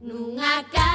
[0.00, 0.93] Nunha casa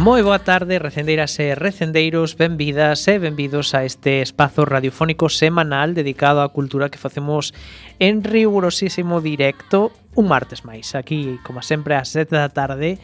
[0.00, 6.40] Moi boa tarde, recendeiras e recendeiros, benvidas e benvidos a este espazo radiofónico semanal dedicado
[6.40, 7.52] á cultura que facemos
[8.00, 12.96] en rigurosísimo directo un martes máis, aquí, como sempre, ás 7 da tarde,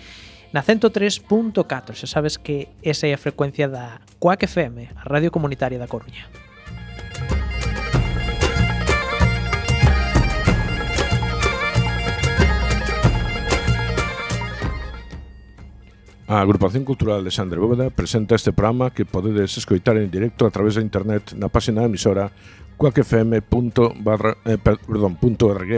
[0.57, 5.77] na 103.4, xa sabes que esa é a frecuencia da Coac FM, a radio comunitaria
[5.77, 6.25] da Coruña.
[16.29, 20.51] A Agrupación Cultural de Sandre Bóveda presenta este programa que podedes escoitar en directo a
[20.51, 22.35] través da internet na página da emisora
[22.75, 24.59] cuacfm.org barra, eh,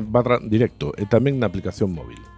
[0.00, 2.38] barra directo e tamén na aplicación móvil.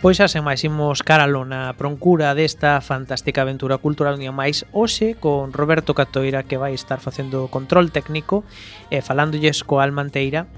[0.00, 5.12] Pois xa sen máis imos caralo na proncura desta fantástica aventura cultural unha máis hoxe
[5.12, 8.40] con Roberto Catoira que vai estar facendo control técnico
[8.88, 10.48] e falándolles co Almanteira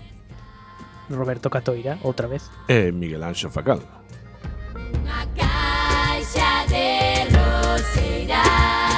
[1.11, 2.47] Roberto Catoira, outra vez.
[2.71, 3.83] E Miguel Anxo Facal.
[4.79, 8.92] Unha caixa de roseiras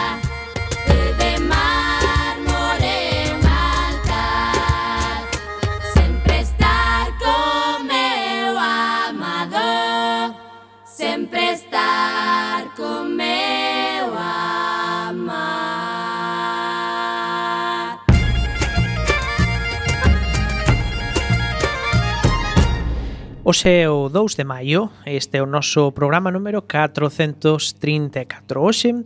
[23.46, 28.56] Oxe é o 2 de maio, este é o noso programa número 434.
[28.56, 29.04] Oxe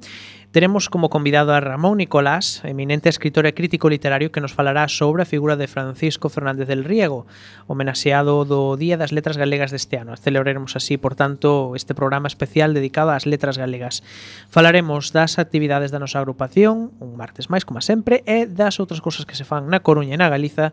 [0.54, 5.26] Teremos como convidado a Ramón Nicolás, eminente escritor e crítico literario que nos falará sobre
[5.26, 7.26] a figura de Francisco Fernández del Riego,
[7.66, 10.14] homenaxeado do Día das Letras Galegas deste ano.
[10.14, 14.06] Celebraremos así, por tanto, este programa especial dedicado ás letras galegas.
[14.54, 19.26] Falaremos das actividades da nosa agrupación, un martes máis, como sempre, e das outras cousas
[19.26, 20.70] que se fan na Coruña e na Galiza,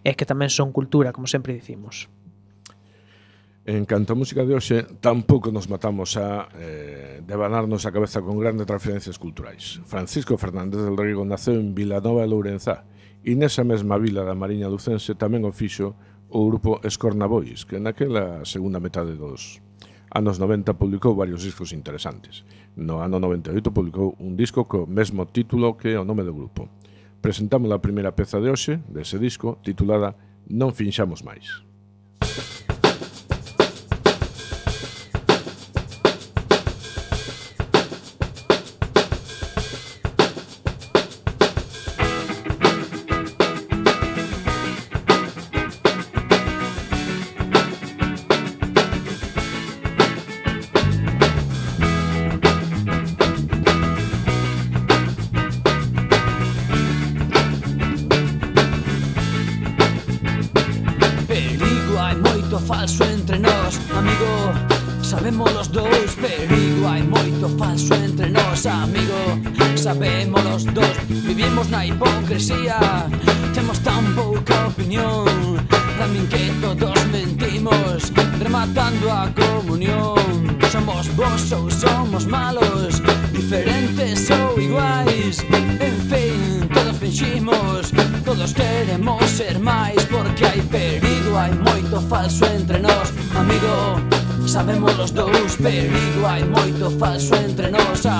[0.00, 2.08] e que tamén son cultura, como sempre dicimos.
[3.64, 8.34] En canto a música de hoxe, tampouco nos matamos a eh, devanarnos a cabeza con
[8.34, 9.78] grandes referencias culturais.
[9.86, 12.82] Francisco Fernández del Riego naceu en Vilanova de Lourenzá
[13.22, 15.94] e nesa mesma vila da Mariña Lucense tamén o fixo
[16.26, 19.62] o grupo Escornabois, que naquela segunda metade dos
[20.10, 22.42] anos 90 publicou varios discos interesantes.
[22.74, 26.66] No ano 98 publicou un disco co mesmo título que o nome do grupo.
[27.22, 30.18] Presentamos a primeira peza de hoxe, dese disco, titulada
[30.50, 31.62] Non finxamos máis.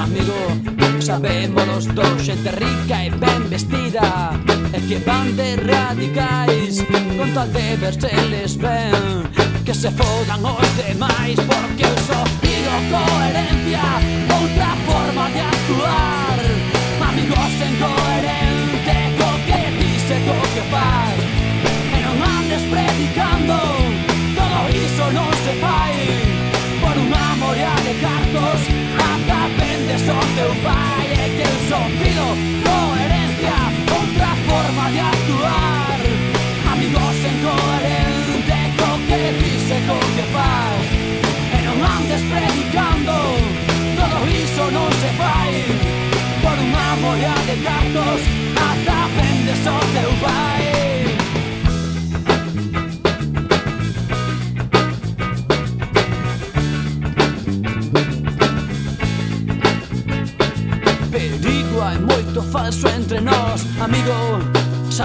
[0.02, 0.38] amigo.
[1.00, 4.06] Sabemos os dous xente rica e ben vestida.
[4.74, 6.82] E que van de radicais
[7.18, 9.28] Con tal de verseles ben
[9.66, 13.84] Que se fodan os demais Porque eu só pido coherencia
[14.32, 16.38] Outra forma de actuar.
[17.10, 21.16] Amigos en coherente Co que dice, co que faz
[21.92, 23.56] E non andes predicando
[24.38, 25.96] Todo iso non se fai
[26.80, 28.51] Por unha morea de cartón
[30.06, 32.71] som był bajek, są pilot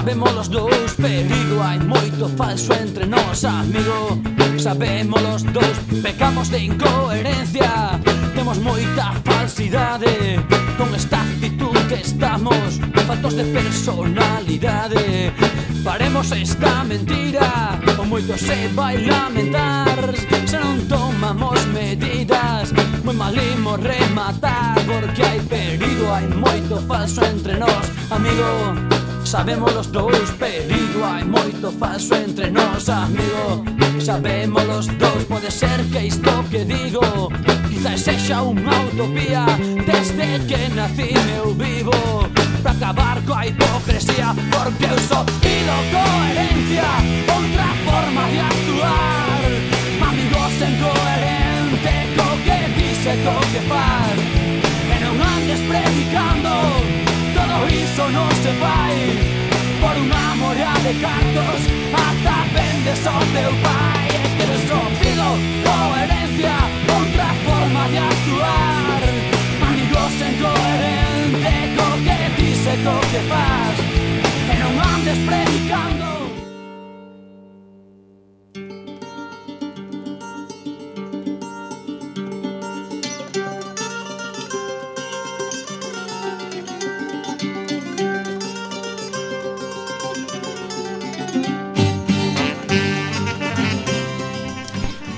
[0.08, 4.16] Sabemos os dous perigo Hai moito falso entre nós, amigo.
[4.56, 8.00] Sabemos os dous Pecamos de incoherencia.
[8.34, 10.40] Temos moita falsidade
[10.78, 15.34] Con esta actitud que estamos Faltos de personalidade
[15.84, 19.92] Paremos esta mentira O moito se vai lamentar.
[20.48, 22.72] Se non tomamos medidas
[23.04, 28.97] Moi malimo rematar Porque hai perigo Hai moito falso entre nós, amigo.
[29.28, 33.62] Sabemos los dous, perigo hai moito falso entre nós, amigo.
[34.00, 37.28] Sabémolos dous, pode ser que isto que digo
[37.68, 39.44] Quizás sexa unha utopía.
[39.84, 41.92] Desde que nací eu vivo
[42.64, 46.88] Pra acabar coa hipocresía Porque eu sou pido coherencia
[47.28, 49.44] Outra forma de actuar.
[50.08, 54.18] Amigos sen coherente Co que dice, co que faz
[54.88, 56.97] E non andes predicando
[57.58, 58.98] sorriso non se vai
[59.82, 61.62] Por unha mora de cartos
[61.94, 65.28] Ata vendes o teu pai E que desconfido
[65.66, 66.56] coherencia
[66.90, 69.02] Contra forma de actuar.
[69.70, 74.07] Amigos en coherente Co que dice, co que faz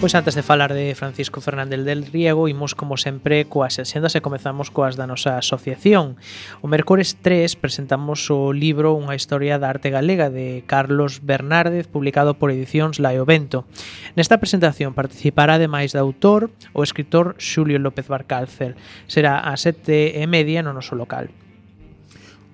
[0.10, 4.26] Pois antes de falar de Francisco Fernández del Riego, imos como sempre coas axendas e
[4.26, 6.18] comezamos coas da nosa asociación.
[6.66, 12.34] O Mercores 3 presentamos o libro Unha historia da arte galega de Carlos Bernárdez, publicado
[12.42, 13.70] por Edicións Laio Vento.
[14.18, 18.74] Nesta presentación participará ademais de autor o escritor Xulio López Barcalcer.
[19.06, 21.30] Será a sete e media no noso local.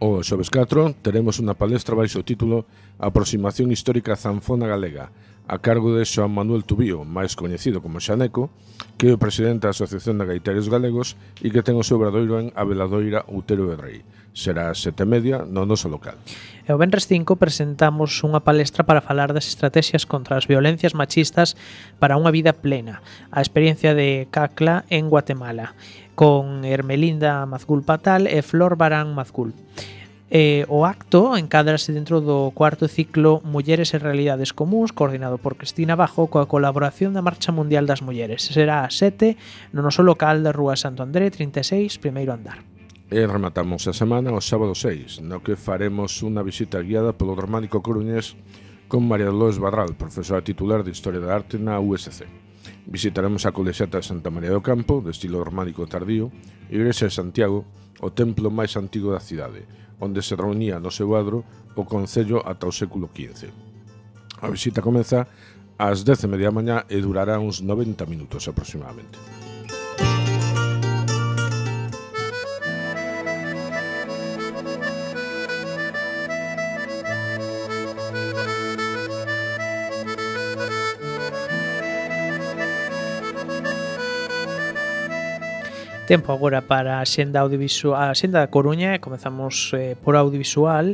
[0.04, 2.68] O xoves 4 teremos unha palestra baixo o título
[3.00, 5.12] Aproximación histórica zanfona galega,
[5.48, 8.50] a cargo de Xoan Manuel Tubío, máis coñecido como Xaneco,
[8.98, 11.14] que é o presidente da Asociación de Gaiteiros Galegos
[11.44, 14.00] e que ten o seu obradoiro en Aveladoira Outero de Rei.
[14.34, 16.18] Será a sete media no noso local.
[16.66, 21.54] E o Benres 5 presentamos unha palestra para falar das estrategias contra as violencias machistas
[22.02, 25.78] para unha vida plena, a experiencia de CACLA en Guatemala,
[26.18, 29.54] con Hermelinda Mazgul Patal e Flor Barán Mazgul.
[30.38, 35.96] Eh, o acto encadrase dentro do cuarto ciclo Mulleres e Realidades Comuns coordinado por Cristina
[35.96, 38.44] Bajo coa colaboración da Marcha Mundial das Mulleres.
[38.44, 39.40] Será a 7
[39.72, 42.68] no noso local da Rúa Santo André 36, primeiro andar.
[43.08, 47.80] E rematamos a semana o sábado 6, no que faremos unha visita guiada polo románico
[47.80, 48.36] Coruñés
[48.92, 52.28] con María Dolores Barral, profesora titular de Historia da Arte na USC.
[52.92, 56.28] Visitaremos a Colexiata de Santa María do Campo, de estilo románico tardío,
[56.68, 57.64] Igrexa de Santiago,
[58.04, 59.64] o templo máis antigo da cidade,
[60.06, 61.42] onde se reunía no seu adro
[61.74, 63.50] o Concello ata o século XV.
[64.40, 65.26] A visita comeza
[65.76, 69.18] ás 10 e media mañá e durará uns 90 minutos aproximadamente.
[86.08, 90.94] Tempo agora para a xenda audiovisual, a xenda da Coruña, comezamos eh, por audiovisual,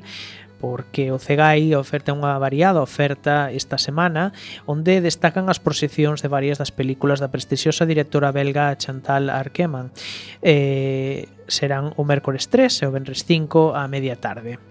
[0.63, 4.32] porque o CEGAI oferta unha variada oferta esta semana
[4.63, 9.91] onde destacan as proxeccións de varias das películas da prestixiosa directora belga Chantal Arkeman.
[10.39, 14.63] Eh, serán o mércores 3 e o venres 5 a media tarde.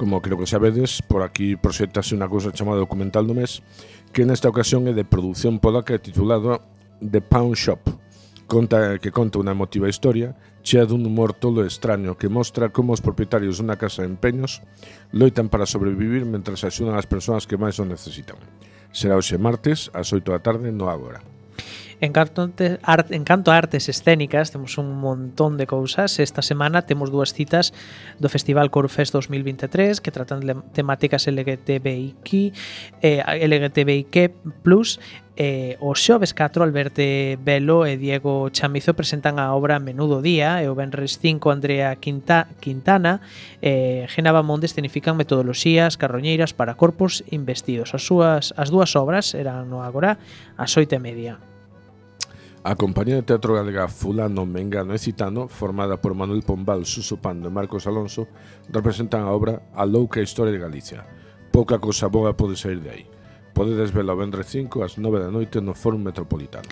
[0.00, 3.60] Como creo que sabedes, por aquí proxectase unha cousa chamada documental do mes
[4.16, 6.64] que nesta ocasión é de produción polaca titulada
[7.04, 7.82] The Pound Shop,
[8.46, 12.94] conta, que conta unha emotiva historia chea dun humor tolo e extraño que mostra como
[12.94, 14.62] os propietarios dunha casa de empeños
[15.10, 18.38] loitan para sobrevivir mentras axudan as persoas que máis o necesitan.
[18.94, 21.20] Será hoxe martes ás 8 da tarde no Ágora.
[22.02, 22.50] En canto,
[22.82, 26.18] Art, en canto a artes escénicas, temos un montón de cousas.
[26.18, 27.70] Esta semana temos dúas citas
[28.18, 32.50] do Festival Corfest 2023 que tratan de temáticas LGTBIQ,
[33.06, 34.34] eh, LGTBIQ+,
[35.38, 37.06] eh, o xoves 4 Alberto
[37.38, 42.50] Velo e Diego Chamizo presentan a obra Menudo Día e o Benres 5 Andrea Quinta,
[42.58, 43.22] Quintana
[43.62, 47.94] e eh, Genava Monde escenifican metodoloxías carroñeiras para corpos investidos.
[47.94, 50.18] As súas as dúas obras eran no agora
[50.58, 51.51] ás 8 e media.
[52.64, 57.50] A compañía de teatro galega Fulano, Mengano e Citano, formada por Manuel Pombal, Suso Pando
[57.50, 58.30] e Marcos Alonso,
[58.70, 61.02] representan a obra A Louca Historia de Galicia.
[61.50, 63.04] Pouca cousa boa pode sair de aí.
[63.52, 66.68] Podedes vela o Vendres 5 ás 9 da noite no Fórum Metropolitano.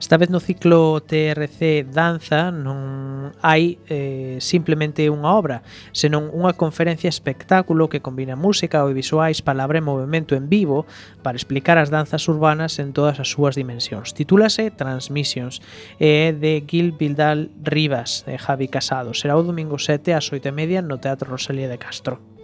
[0.00, 5.60] Esta vez no ciclo TRC Danza non hai eh, simplemente unha obra,
[5.92, 10.88] senón unha conferencia espectáculo que combina música, audiovisuais, palabra e movimento en vivo
[11.20, 14.16] para explicar as danzas urbanas en todas as súas dimensións.
[14.16, 15.60] Titúlase Transmissions
[16.00, 19.12] e é de Gil Bildal Rivas e Javi Casado.
[19.12, 22.39] Será o domingo 7 ás 8 e media no Teatro Rosalía de Castro.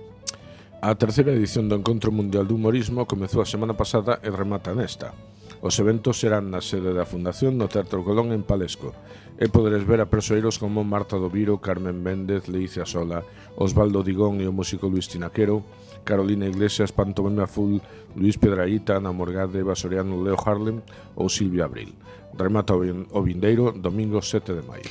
[0.87, 5.11] A terceira edición do Encontro Mundial de Humorismo comezou a semana pasada e remata nesta.
[5.59, 8.95] Os eventos serán na sede da Fundación no Teatro Colón en Palesco
[9.35, 13.27] e poderes ver a persoeiros como Marta Doviro, Carmen Méndez, Leicia Sola,
[13.59, 15.67] Osvaldo Digón e o músico Luis Tinaquero,
[16.07, 17.83] Carolina Iglesias, Pantomima Full,
[18.15, 20.87] Luis Pedraíta, Ana Morgade, Eva Soriano, Leo Harlem
[21.19, 21.99] ou Silvia Abril.
[22.39, 24.87] Remata o vindeiro domingo 7 de maio.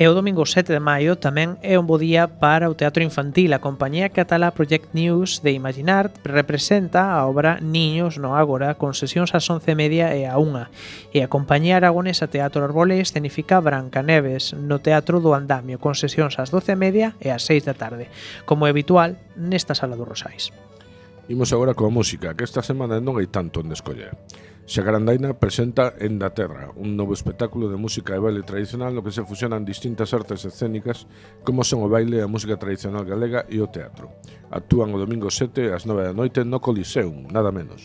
[0.00, 3.52] E o domingo 7 de maio tamén é un bo día para o teatro infantil.
[3.52, 9.36] A compañía catalá Project News de Imaginar representa a obra Niños no Ágora con sesións
[9.36, 11.12] ás 11:30 e a 1.
[11.12, 16.48] E a compañía aragonesa Teatro Arbolé escenifica Brancaneves no Teatro do Andamio con sesións ás
[16.48, 18.08] 12:30 e ás 6 da tarde,
[18.48, 20.48] como é habitual nesta sala dos Rosais.
[21.28, 24.16] Imos agora coa música, que esta semana non hai tanto onde escoller.
[24.70, 29.10] Xacarandaina presenta en da Terra, un novo espectáculo de música e baile tradicional no que
[29.10, 31.10] se fusionan distintas artes escénicas
[31.42, 34.14] como son o baile, a música tradicional galega e o teatro.
[34.46, 37.82] Actúan o domingo 7 ás 9 da noite no Coliseum, nada menos.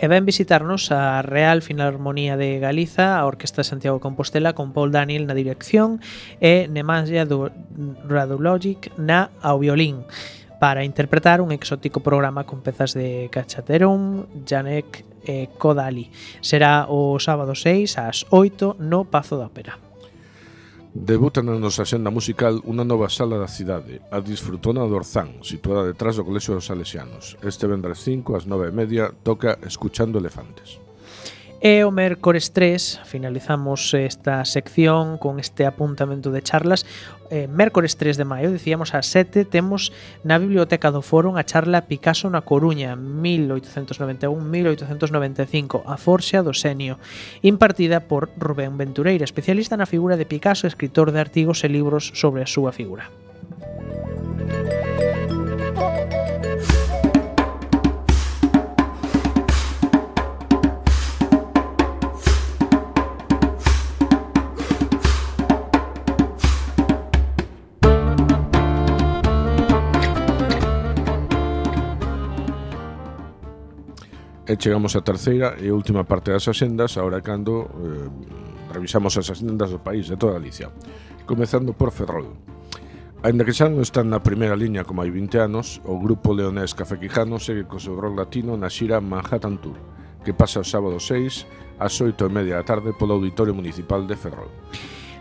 [0.00, 5.28] E ven visitarnos a Real Filarmonía de Galiza, a Orquesta Santiago Compostela con Paul Daniel
[5.28, 6.00] na dirección
[6.40, 7.28] e Nemanja
[8.08, 10.08] Radulogic na ao violín
[10.56, 16.10] para interpretar un exótico programa con pezas de Cachaterón, Janek e Codali.
[16.40, 19.78] Será o sábado 6 ás 8 no Pazo da Ópera.
[20.92, 25.88] Debuta na nosa xenda musical unha nova sala da cidade, a Disfrutona do Orzán, situada
[25.88, 27.40] detrás do Colexio dos Salesianos.
[27.40, 30.76] Este vendres 5 ás 9 e media toca Escuchando Elefantes.
[31.62, 36.82] E o mércores 3 finalizamos esta sección con este apuntamento de charlas.
[37.30, 39.94] Eh, mércores 3 de maio, dicíamos a 7, temos
[40.26, 46.98] na Biblioteca do Foro a charla Picasso na Coruña 1891-1895, a Forxa do Senio,
[47.46, 52.42] impartida por Rubén Ventureira, especialista na figura de Picasso, escritor de artigos e libros sobre
[52.42, 53.06] a súa figura.
[74.52, 78.04] e chegamos á terceira e última parte das axendas, ahora cando eh,
[78.68, 80.68] revisamos as axendas do país de toda Galicia,
[81.24, 82.36] comezando por Ferrol.
[83.24, 86.76] Ainda que xa non están na primeira liña como hai 20 anos, o grupo leonés
[86.76, 89.80] Café Quijano segue co seu rol latino na xira Manhattan Tour,
[90.20, 94.20] que pasa o sábado 6 ás 8 e media da tarde polo Auditorio Municipal de
[94.20, 94.52] Ferrol.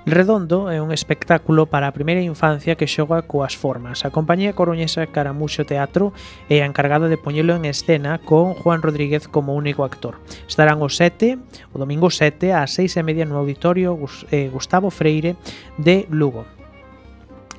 [0.06, 4.02] Redondo é un espectáculo para a primeira infancia que xoga coas formas.
[4.02, 6.10] A compañía coruñesa Caramuxo Teatro
[6.50, 10.18] é a encargada de poñelo en escena con Juan Rodríguez como único actor.
[10.50, 11.38] Estarán o 7,
[11.70, 13.94] o domingo 7, ás 6 e media no Auditorio
[14.34, 15.38] eh, Gustavo Freire
[15.78, 16.61] de Lugo.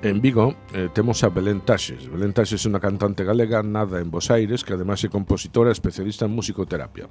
[0.02, 2.10] En Vigo eh, temos a Belén Taxes.
[2.10, 6.26] Belén Taxes é unha cantante galega nada en Bos Aires que ademais é compositora especialista
[6.26, 7.06] en musicoterapia.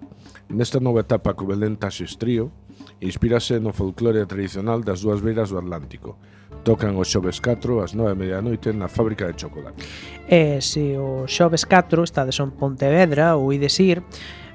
[0.52, 2.52] Nesta nova etapa co Belén Taxes Trío
[3.00, 6.20] inspírase no folclore tradicional das dúas beiras do Atlántico.
[6.68, 9.80] Tocan os xoves 4 ás 9 media noite na fábrica de chocolate.
[10.28, 14.04] E se o xoves 4 estades en Pontevedra ou ides ir,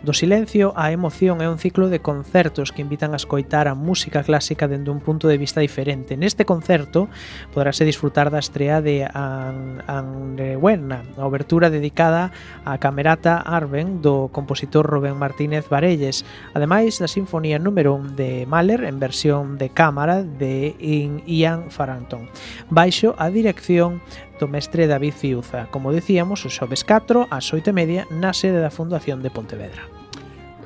[0.06, 4.22] Do silencio á emoción é un ciclo de concertos que invitan a escoitar a música
[4.22, 6.14] clásica dende un punto de vista diferente.
[6.14, 7.10] Neste concerto
[7.50, 12.30] poderase disfrutar da estrea de Anrewerna, a obertura dedicada
[12.62, 16.22] á Camerata Arben do compositor Rubén Martínez Varelles,
[16.54, 20.78] ademais da Sinfonía número 1 de Mahler en versión de cámara de
[21.26, 22.30] Ian Farrington,
[22.70, 23.98] baixo a dirección
[24.38, 28.62] do mestre David Fiuza, como dicíamos, os xoves 4 ás 8 e media na sede
[28.62, 29.95] da Fundación de Pontevedra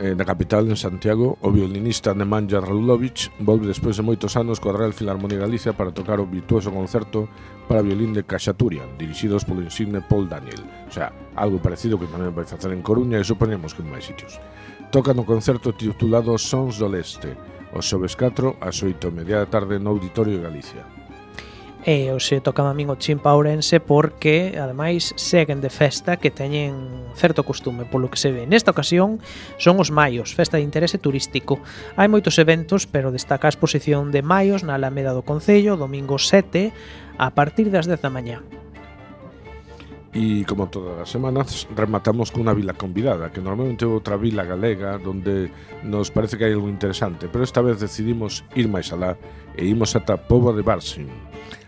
[0.01, 4.57] eh, na capital, en Santiago, o violinista Nemanja Jan Radulovich volve despois de moitos anos
[4.57, 7.29] coa Real Filarmonía Galicia para tocar o virtuoso concerto
[7.69, 10.65] para violín de Caxaturian, dirixidos polo insigne Paul Daniel.
[10.89, 14.09] O sea, algo parecido que tamén vai facer en Coruña e suponemos que en máis
[14.09, 14.41] sitios.
[14.89, 17.37] Toca no concerto titulado Sons do Leste,
[17.77, 21.00] os xoves 4 ás 8 media da tarde no Auditorio de Galicia.
[21.81, 26.77] E hoxe tocaba a min o chimpa ourense porque, ademais, seguen de festa que teñen
[27.17, 28.45] certo costume polo que se ve.
[28.45, 29.17] Nesta ocasión
[29.57, 31.57] son os Maios, festa de interese turístico.
[31.97, 36.69] Hai moitos eventos, pero destaca a exposición de Maios na Alameda do Concello, domingo 7,
[37.17, 38.45] a partir das 10 da mañá.
[40.13, 44.99] E como todas as semanas rematamos cunha vila convidada Que normalmente é outra vila galega
[44.99, 45.55] Donde
[45.87, 49.15] nos parece que hai algo interesante Pero esta vez decidimos ir máis alá
[49.55, 51.07] E imos ata Pobo de Barsin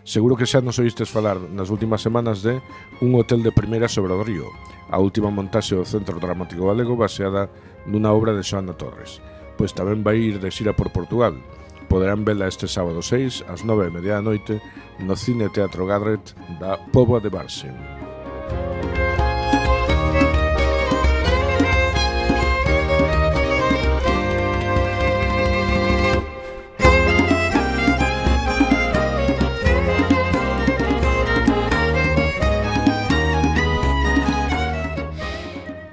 [0.04, 2.58] Seguro que xa nos oístes falar nas últimas semanas de
[2.98, 4.50] Un hotel de primeira sobre o río,
[4.90, 7.46] a última montaxe do Centro Dramático Galego baseada
[7.86, 9.22] nunha obra de Xoana Torres.
[9.54, 11.38] Pois tamén vai ir de xira por Portugal.
[11.86, 14.58] Poderán vela este sábado 6 ás 9 e media da noite
[14.98, 18.01] no Cine Teatro Gadret da Póboa de Barsen.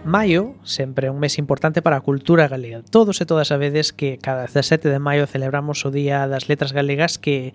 [0.09, 2.81] Maio, sempre é un mes importante para a cultura galega.
[2.81, 7.21] Todos e todas sabedes que cada 17 de maio celebramos o Día das Letras Galegas
[7.21, 7.53] que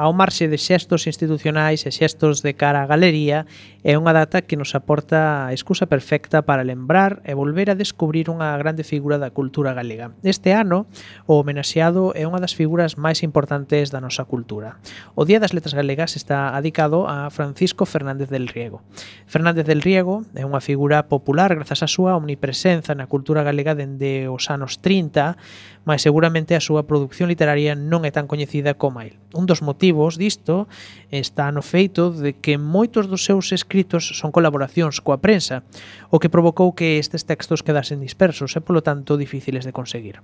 [0.00, 3.44] ao marxe de xestos institucionais e xestos de cara á galería
[3.84, 8.32] é unha data que nos aporta a excusa perfecta para lembrar e volver a descubrir
[8.32, 10.16] unha grande figura da cultura galega.
[10.24, 10.88] Este ano,
[11.28, 14.80] o homenaxeado é unha das figuras máis importantes da nosa cultura.
[15.12, 18.80] O Día das Letras Galegas está adicado a Francisco Fernández del Riego.
[19.28, 24.30] Fernández del Riego é unha figura popular grazas á súa omnipresenza na cultura galega dende
[24.30, 25.34] os anos 30
[25.84, 29.16] mas seguramente a súa produción literaria non é tan coñecida como el.
[29.32, 30.68] Un dos motivos disto
[31.08, 35.64] está no feito de que moitos dos seus escritos son colaboracións coa prensa,
[36.12, 40.20] o que provocou que estes textos quedasen dispersos e, polo tanto, difíciles de conseguir.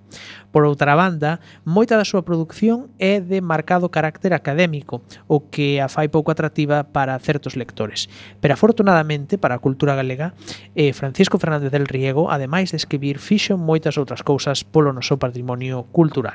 [0.52, 5.88] Por outra banda, moita da súa produción é de marcado carácter académico, o que a
[5.88, 8.10] fai pouco atractiva para certos lectores.
[8.42, 10.36] Pero, afortunadamente, para a cultura galega,
[10.76, 15.45] eh, Francisco Fernández del Riego, ademais de escribir, fixo moitas outras cousas polo noso patrimonio
[15.46, 16.34] patrimonio cultural.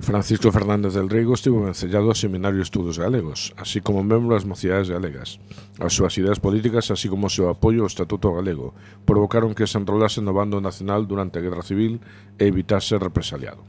[0.00, 4.46] Francisco Fernández del Rego estivo vencellado ao Seminario de Estudos Galegos, así como membro das
[4.46, 5.42] mocidades Galegas.
[5.82, 8.72] As súas ideas políticas, así como o seu apoio ao Estatuto Galego,
[9.04, 12.00] provocaron que se enrolase no bando nacional durante a Guerra Civil
[12.38, 13.60] e evitase represaliado.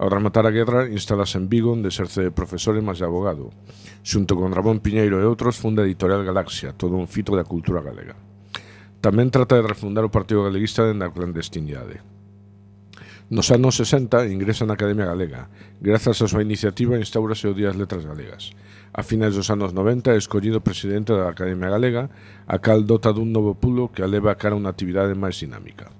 [0.00, 3.52] Ao rematar a guerra, instalase en Vigo onde exerce de profesor e máis de abogado.
[4.00, 7.84] Xunto con Ramón Piñeiro e outros, funda a Editorial Galaxia, todo un fito da cultura
[7.84, 8.16] galega.
[9.04, 12.00] Tamén trata de refundar o Partido Galeguista dende a clandestinidade.
[13.30, 15.54] Nos anos 60 ingresa na Academia Galega.
[15.78, 18.50] Grazas á súa iniciativa instaurase o Día das Letras Galegas.
[18.90, 22.10] A finais dos anos 90 é escollido presidente da Academia Galega,
[22.50, 25.94] a cal dota dun novo pulo que a leva a cara unha actividade máis dinámica.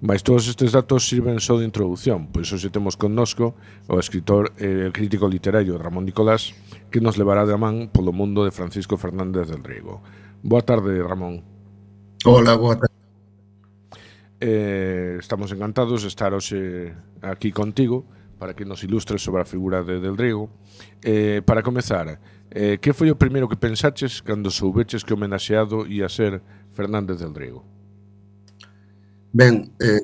[0.00, 3.52] Mais todos estes datos sirven só de introdución, pois hoxe temos connosco
[3.92, 6.56] o escritor e crítico literario Ramón Nicolás,
[6.88, 10.00] que nos levará de man polo mundo de Francisco Fernández del Riego.
[10.40, 11.44] Boa tarde, Ramón.
[12.24, 12.91] Hola, boa tarde.
[14.44, 16.90] Eh, estamos encantados de estar hoxe
[17.22, 18.02] aquí contigo
[18.42, 20.50] para que nos ilustres sobre a figura de Del Riego.
[20.98, 22.18] Eh, para comezar,
[22.50, 26.42] eh, que foi o primeiro que pensaches cando soubeches que o homenaxeado ia ser
[26.74, 27.62] Fernández Del Riego?
[29.30, 30.02] Ben, eh,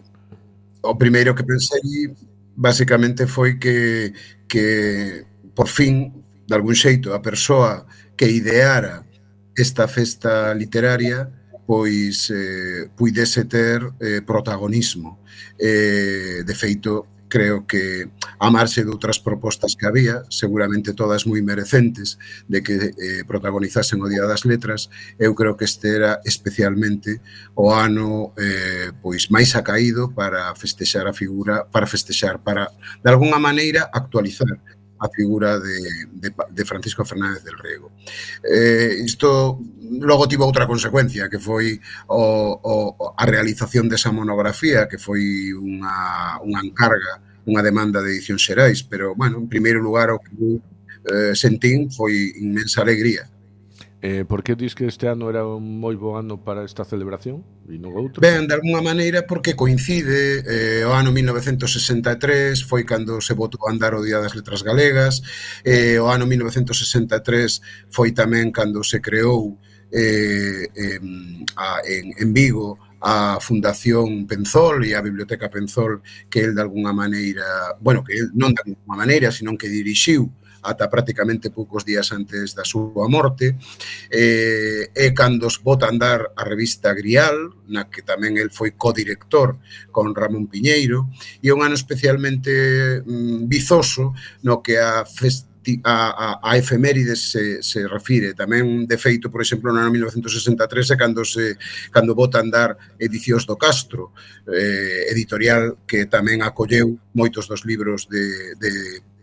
[0.87, 2.15] o primeiro que pensei
[2.55, 4.15] basicamente foi que,
[4.47, 6.15] que por fin,
[6.47, 9.03] de algún xeito, a persoa que ideara
[9.59, 11.27] esta festa literaria
[11.69, 15.21] pois eh, puidese ter eh, protagonismo.
[15.61, 18.09] Eh, de feito, creo que
[18.41, 22.17] a marxe de outras propostas que había, seguramente todas moi merecentes
[22.49, 24.89] de que eh, protagonizasen o Día das Letras,
[25.21, 27.21] eu creo que este era especialmente
[27.53, 32.73] o ano eh, pois máis acaído para festexar a figura, para festexar, para
[33.05, 34.57] de alguna maneira actualizar
[35.01, 35.79] a figura de,
[36.13, 37.93] de, de Francisco Fernández del Rego.
[38.43, 39.61] Eh, isto
[40.01, 46.39] logo tivo outra consecuencia que foi o, o, a realización desa monografía que foi unha,
[46.43, 50.61] unha encarga unha demanda de edición xerais, pero, bueno, en primeiro lugar, o que eu
[51.09, 53.25] eh, sentín foi inmensa alegría
[54.01, 57.43] Eh, por que dis que este ano era un moi bo ano para esta celebración
[57.67, 58.23] e non outro?
[58.23, 63.75] Ben, de alguna maneira porque coincide eh, o ano 1963 foi cando se votou a
[63.75, 65.19] andar o Día das Letras Galegas
[65.67, 69.59] eh, o ano 1963 foi tamén cando se creou
[69.91, 71.03] eh, eh,
[71.59, 76.93] a, en, en Vigo a Fundación Penzol e a Biblioteca Penzol que el de alguna
[76.93, 80.31] maneira, bueno, que el non de alguna maneira, senón que dirixiu
[80.63, 83.57] ata prácticamente poucos días antes da súa morte.
[84.11, 89.61] Eh, e cando bota a andar a revista Grial, na que tamén el foi codirector
[89.93, 91.11] con Ramón Piñeiro,
[91.43, 95.49] e un ano especialmente mm, vizoso no que a fest
[95.85, 98.33] a, a, a efemérides se, se refire.
[98.35, 101.61] Tamén, de feito, por exemplo, no ano 1963 é cando, se,
[101.93, 104.17] cando bota andar Edicións do Castro,
[104.49, 108.73] eh, editorial que tamén acolleu moitos dos libros de, de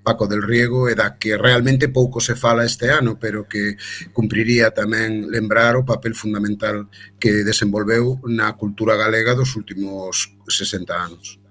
[0.06, 3.74] Paco del Riego e da que realmente pouco se fala este ano, pero que
[4.14, 6.86] cumpriría tamén lembrar o papel fundamental
[7.18, 11.42] que desenvolveu na cultura galega dos últimos 60 anos.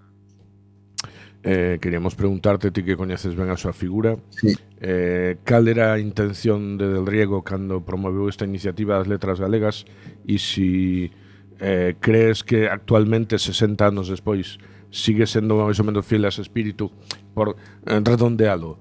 [1.44, 4.56] Eh, queríamos preguntarte, ti que coñeces ben a súa figura, sí.
[4.80, 9.84] eh, cal era a intención de Del Riego cando promoveu esta iniciativa das letras galegas
[10.24, 11.12] e si
[11.60, 14.56] eh, crees que actualmente, 60 anos despois,
[14.94, 16.94] sigue sendo máis ou menos fiel a ese espírito
[17.34, 18.78] por eh, redondealo.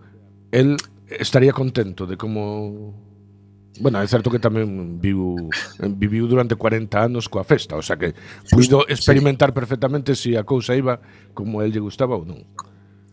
[0.53, 0.77] El
[1.09, 2.93] estaría contento de como
[3.79, 5.49] Bueno, é certo que tamén viu
[5.81, 8.13] eh, viviu durante 40 anos coa festa, o sea que
[8.53, 11.01] puido experimentar perfectamente se si a cousa iba
[11.33, 12.45] como el lle gustaba ou non.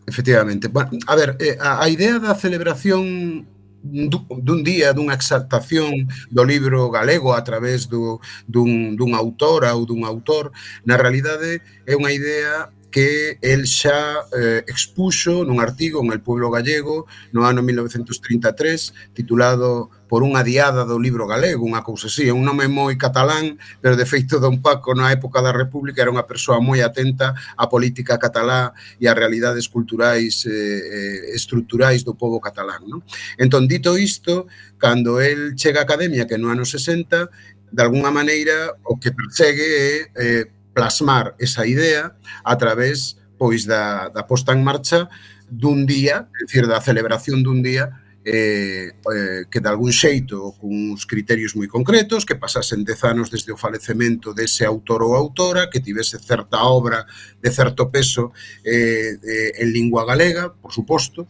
[0.05, 0.69] Efectivamente.
[0.69, 3.49] Bueno, a ver, eh, a, a idea da celebración
[3.81, 10.05] dun día dunha exaltación do libro galego a través do, dun, dun autora ou dun
[10.05, 10.53] autor,
[10.85, 16.51] na realidade é unha idea que el xa eh, expuxo nun artigo en El Pueblo
[16.51, 22.35] Gallego no ano 1933 titulado por unha diada do libro galego, unha cousa así, é
[22.35, 26.27] un nome moi catalán, pero de feito Don Paco na época da República era unha
[26.27, 32.43] persoa moi atenta á política catalá e ás realidades culturais eh, eh estruturais do povo
[32.43, 32.83] catalán.
[32.91, 32.99] Non?
[33.39, 37.31] Entón, dito isto, cando el chega á Academia, que no ano 60,
[37.71, 44.09] de alguna maneira o que persegue é eh, plasmar esa idea a través pois da,
[44.09, 45.09] da posta en marcha
[45.49, 50.69] dun día, é dicir, da celebración dun día eh, eh, que de algún xeito con
[50.69, 55.73] uns criterios moi concretos que pasasen dez anos desde o falecemento dese autor ou autora
[55.73, 57.09] que tivese certa obra
[57.41, 58.29] de certo peso
[58.61, 61.25] eh, eh, en lingua galega, por suposto.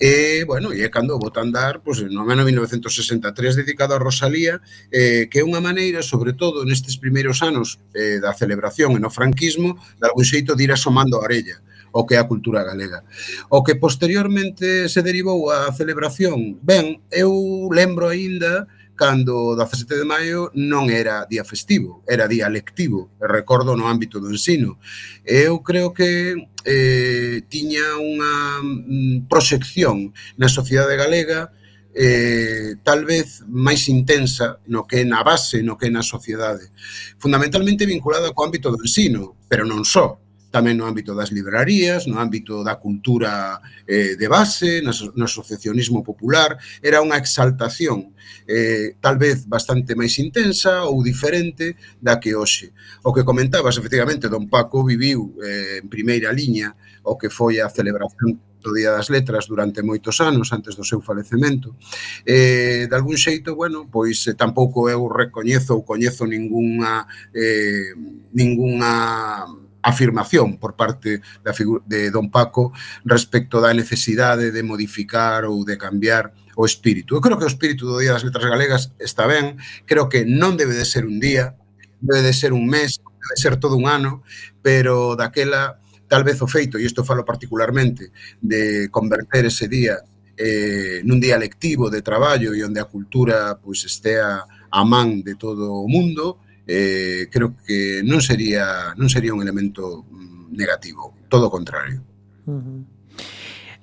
[0.00, 4.62] E, eh, bueno, e é cando votan andar pois, no ano 1963 dedicado a Rosalía
[4.90, 9.12] eh, que é unha maneira, sobre todo nestes primeiros anos eh, da celebración e no
[9.12, 11.60] franquismo de algún xeito de ir asomando a orella
[11.92, 13.04] o que é a cultura galega.
[13.48, 20.04] O que posteriormente se derivou a celebración, ben, eu lembro aínda cando o 17 de
[20.04, 24.78] maio non era día festivo, era día lectivo, recordo no ámbito do ensino.
[25.26, 31.50] Eu creo que eh, tiña unha mm, proxección na sociedade galega
[31.94, 36.70] eh, tal vez máis intensa no que é na base, no que é na sociedade.
[37.18, 40.21] Fundamentalmente vinculada co ámbito do ensino, pero non só
[40.52, 46.04] tamén no ámbito das librarías, no ámbito da cultura eh, de base, no, no asociacionismo
[46.04, 48.12] popular, era unha exaltación
[48.44, 52.76] eh, tal vez bastante máis intensa ou diferente da que hoxe.
[53.02, 57.72] O que comentabas, efectivamente, don Paco viviu eh, en primeira liña o que foi a
[57.72, 61.74] celebración do Día das Letras durante moitos anos antes do seu falecemento.
[62.22, 67.90] Eh, de algún xeito, bueno, pois eh, tampouco eu recoñezo ou coñezo ningunha eh,
[68.30, 69.42] ningunha
[69.82, 71.52] afirmación por parte da
[71.86, 72.72] de don Paco
[73.04, 77.16] respecto da necesidade de modificar ou de cambiar o espírito.
[77.16, 80.56] Eu creo que o espírito do Día das Letras Galegas está ben, creo que non
[80.56, 81.56] debe de ser un día,
[82.00, 84.22] debe de ser un mes, debe de ser todo un ano,
[84.60, 88.12] pero daquela tal vez o feito, e isto falo particularmente,
[88.44, 89.96] de converter ese día
[90.36, 95.36] eh, nun día lectivo de traballo e onde a cultura pois, estea a man de
[95.36, 101.48] todo o mundo, eh, creo que non sería non sería un elemento mm, negativo, todo
[101.48, 102.02] o contrario.
[102.46, 102.86] Uh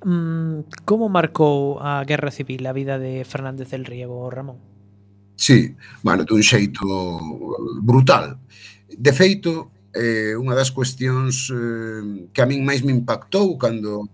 [0.05, 4.57] mm, como marcou a Guerra Civil a vida de Fernández del Riego, Ramón?
[5.35, 6.83] Sí, bueno, dun xeito
[7.83, 8.39] brutal.
[8.91, 14.07] De feito, eh, unha das cuestións eh, que a min máis me impactou cando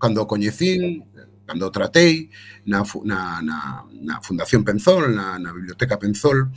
[0.00, 1.06] cando o coñecín
[1.46, 2.30] cando tratei
[2.64, 6.48] na, na, na, na Fundación Penzol, na, na Biblioteca Penzol,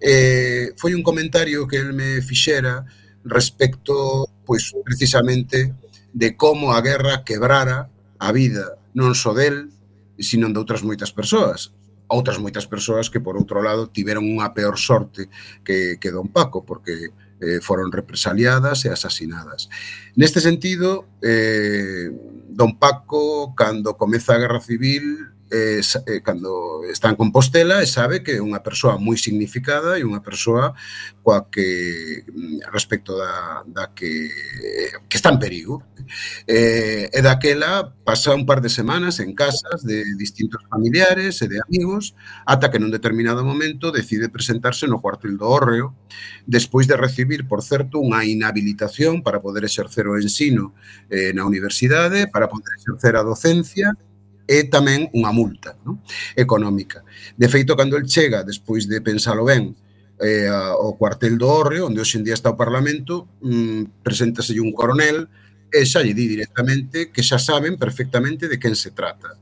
[0.00, 2.84] eh, foi un comentario que el me fixera
[3.24, 5.74] respecto, pois, precisamente,
[6.12, 9.72] de como a guerra quebrara a vida non só del,
[10.20, 11.74] sino de outras moitas persoas
[12.06, 15.32] outras moitas persoas que, por outro lado, tiveron unha peor sorte
[15.64, 19.72] que, que Don Paco, porque eh, foron represaliadas e asasinadas.
[20.14, 22.12] Neste sentido, eh,
[22.54, 28.26] Don Paco, cando comeza a Guerra Civil, eh, eh, cando está en Compostela e sabe
[28.26, 30.74] que é unha persoa moi significada e unha persoa
[31.22, 34.28] coa que mm, respecto da, da que,
[35.06, 35.86] que está en perigo.
[36.50, 41.62] Eh, e daquela pasa un par de semanas en casas de distintos familiares e de
[41.62, 45.94] amigos ata que nun determinado momento decide presentarse no cuartel do Orreo
[46.46, 50.74] despois de recibir, por certo, unha inhabilitación para poder exercer o ensino
[51.08, 53.94] eh, na universidade, para poder exercer a docencia
[54.44, 56.04] e tamén unha multa no?
[56.36, 57.00] económica.
[57.36, 59.72] De feito, cando el chega, despois de pensalo ben,
[60.20, 64.72] eh, ao cuartel do Orreo, onde hoxe en día está o Parlamento, mm, preséntaselle un
[64.76, 65.26] coronel
[65.72, 69.34] e xa lle di directamente que xa saben perfectamente de quen se trata,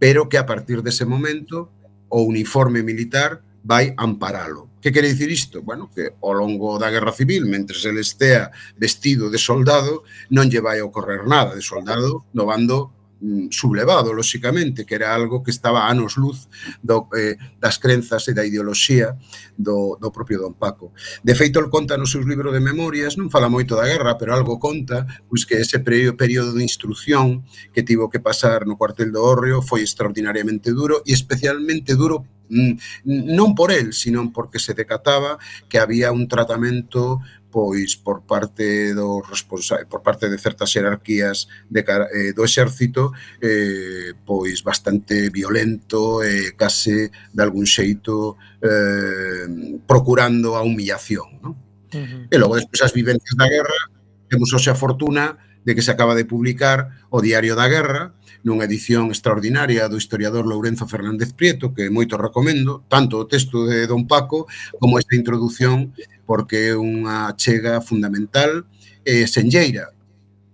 [0.00, 1.70] pero que a partir dese momento
[2.08, 4.68] o uniforme militar vai amparalo.
[4.80, 5.62] Que quere dicir isto?
[5.62, 10.62] Bueno, que ao longo da Guerra Civil, mentre el estea vestido de soldado, non lle
[10.62, 15.50] vai a ocorrer nada de soldado no bando Mm, sublevado, lóxicamente, que era algo que
[15.50, 16.48] estaba a anos luz
[16.80, 19.18] do, eh, das crenzas e da ideoloxía
[19.58, 20.94] do, do propio Don Paco.
[21.26, 24.38] De feito, el conta no seus libros de memorias, non fala moito da guerra, pero
[24.38, 27.42] algo conta, pois que ese período de instrucción
[27.74, 32.22] que tivo que pasar no cuartel do Orrio foi extraordinariamente duro e especialmente duro
[32.54, 37.18] mm, non por el, sino porque se decataba que había un tratamento
[37.58, 43.10] pois por parte dos responsables, por parte de certas xerarquías de eh, do exército,
[43.42, 51.58] eh, pois bastante violento e eh, case de algún xeito eh, procurando a humillación, non?
[51.90, 52.22] Uh -huh.
[52.30, 53.90] E logo despois as vivencias da guerra,
[54.30, 58.66] temos hoxe a fortuna de que se acaba de publicar o Diario da Guerra, nunha
[58.66, 64.06] edición extraordinaria do historiador Lourenzo Fernández Prieto, que moito recomendo, tanto o texto de Don
[64.06, 64.46] Paco
[64.78, 65.94] como esta introdución,
[66.28, 68.68] porque é unha chega fundamental
[69.02, 69.90] e eh, senlleira.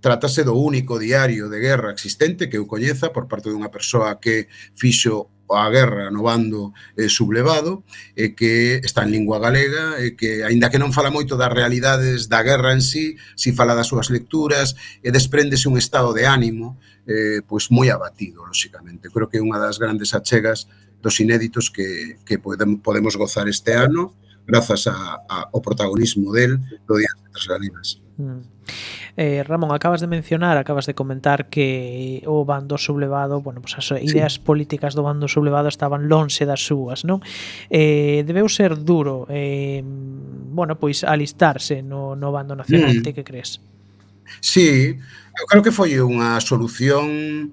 [0.05, 4.53] Trátase do único diario de guerra existente que eu coñeza por parte dunha persoa que
[4.77, 7.85] fixo a guerra no bando eh, sublevado
[8.17, 12.33] e que está en lingua galega e que, aínda que non fala moito das realidades
[12.33, 14.73] da guerra en sí, si fala das súas lecturas
[15.05, 19.13] e despréndese un estado de ánimo eh, pois moi abatido, lóxicamente.
[19.13, 20.65] Creo que é unha das grandes achegas
[21.05, 26.97] dos inéditos que, que podemos gozar este ano grazas a, a, ao protagonismo del do
[26.97, 28.01] Día das Galinas.
[28.17, 28.54] Mm.
[29.17, 33.91] Eh, Ramón, acabas de mencionar, acabas de comentar que o bando sublevado, bueno, pues as
[34.03, 34.41] ideas sí.
[34.41, 37.23] políticas do bando sublevado estaban lonxe das súas, non?
[37.71, 43.03] Eh, debeu ser duro, eh, bueno, pois alistarse no, no bando nacional, mm.
[43.03, 43.63] te que crees?
[44.41, 44.99] Sí,
[45.39, 47.53] eu creo que foi unha solución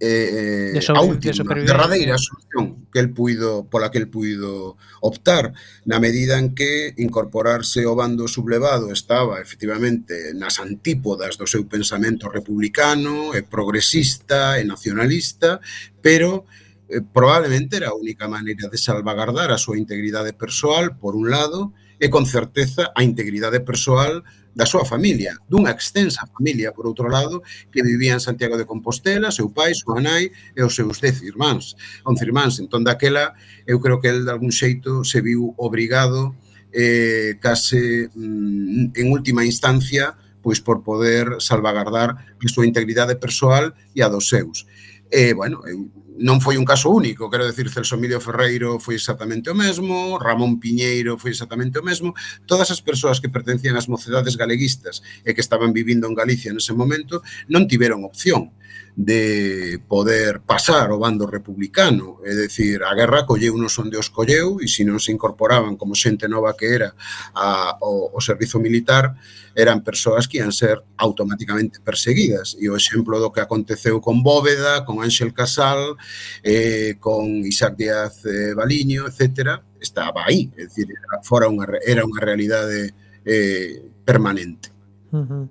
[0.00, 4.08] eh, de eh, sobre, a última, de derradeira solución que el puido, pola que el
[4.08, 5.52] puido optar,
[5.84, 12.30] na medida en que incorporarse ao bando sublevado estaba efectivamente nas antípodas do seu pensamento
[12.30, 15.60] republicano, e progresista e nacionalista,
[16.02, 16.46] pero
[16.88, 21.70] eh, probablemente era a única maneira de salvagardar a súa integridade persoal, por un lado,
[21.70, 24.20] e e con certeza a integridade persoal
[24.52, 27.40] da súa familia, dunha extensa familia, por outro lado,
[27.72, 31.72] que vivía en Santiago de Compostela, seu pai, súa nai e os seus dez irmáns,
[32.04, 32.60] once irmáns.
[32.60, 33.32] Entón, daquela,
[33.64, 36.36] eu creo que el, de algún xeito, se viu obrigado
[36.76, 44.04] eh, case mm, en última instancia pois por poder salvagardar a súa integridade persoal e
[44.04, 44.68] a dos seus.
[45.08, 49.50] E, bueno, eu non foi un caso único, quero decir, Celso Emilio Ferreiro foi exactamente
[49.50, 52.14] o mesmo, Ramón Piñeiro foi exactamente o mesmo,
[52.46, 56.70] todas as persoas que pertencían ás mocedades galeguistas e que estaban vivindo en Galicia nese
[56.70, 57.18] momento
[57.50, 58.54] non tiveron opción
[58.96, 64.62] de poder pasar o bando republicano, é dicir, a guerra colleu nos onde os colleu
[64.62, 66.94] e se non se incorporaban como xente nova que era
[67.34, 69.18] a, o, o servizo militar,
[69.54, 72.54] eran persoas que ian ser automáticamente perseguidas.
[72.58, 75.98] E o exemplo do que aconteceu con Bóveda, con Ángel Casal,
[76.42, 82.06] eh, con Isaac Díaz eh, Baliño, etcétera, estaba aí, é dicir, era, fora unha, era
[82.06, 82.94] unha realidade
[83.26, 84.73] eh, permanente.
[85.14, 85.44] Uh -huh.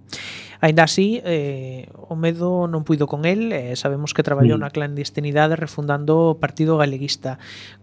[0.60, 4.64] Ainda así, eh, o medo non puido con el, eh, sabemos que traballou mm.
[4.64, 7.40] na clandestinidade refundando o Partido Galeguista.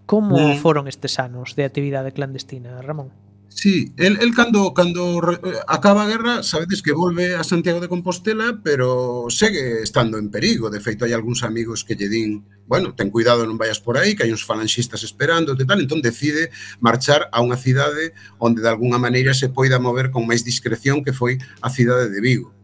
[0.08, 0.60] Como mm.
[0.64, 3.12] foron estes anos de actividade clandestina, Ramón?
[3.52, 7.88] Sí, el, el cando, cando eh, acaba a guerra, sabedes que volve a Santiago de
[7.88, 10.70] Compostela, pero segue estando en perigo.
[10.70, 14.14] De feito, hai algúns amigos que lle din, bueno, ten cuidado, non vayas por aí,
[14.14, 15.82] que hai uns falanxistas esperando e tal.
[15.82, 20.46] Entón decide marchar a unha cidade onde de alguna maneira se poida mover con máis
[20.46, 22.54] discreción que foi a cidade de Vigo.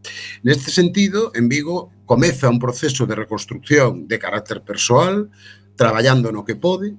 [0.41, 5.29] Neste sentido, en Vigo comeza un proceso de reconstrucción de carácter persoal,
[5.75, 6.95] traballando no que pode,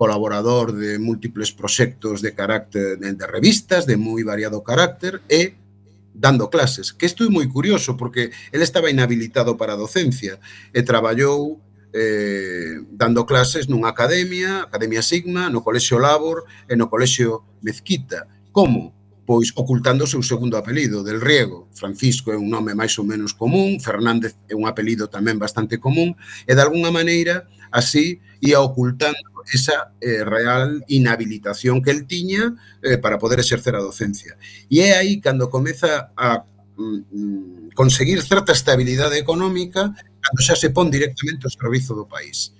[0.00, 5.60] colaborador de múltiples proxectos de carácter de revistas de moi variado carácter e
[6.16, 10.40] dando clases, que estou moi curioso porque el estaba inhabilitado para a docencia
[10.72, 11.60] e traballou
[11.92, 18.24] eh, dando clases nunha academia, Academia Sigma, no Colexio Labor e no Colexio Mezquita.
[18.56, 18.96] Como?
[19.28, 21.68] Pois ocultando o seu segundo apelido, del Riego.
[21.76, 26.16] Francisco é un nome máis ou menos común, Fernández é un apelido tamén bastante común,
[26.48, 29.18] e de alguna maneira así e ocultando
[29.52, 34.36] esa eh, real inhabilitación que el tiña eh, para poder exercer a docencia.
[34.70, 36.44] E é aí cando comeza a
[36.76, 42.52] mm, conseguir certa estabilidade económica cando xa se pon directamente ao servizo do país.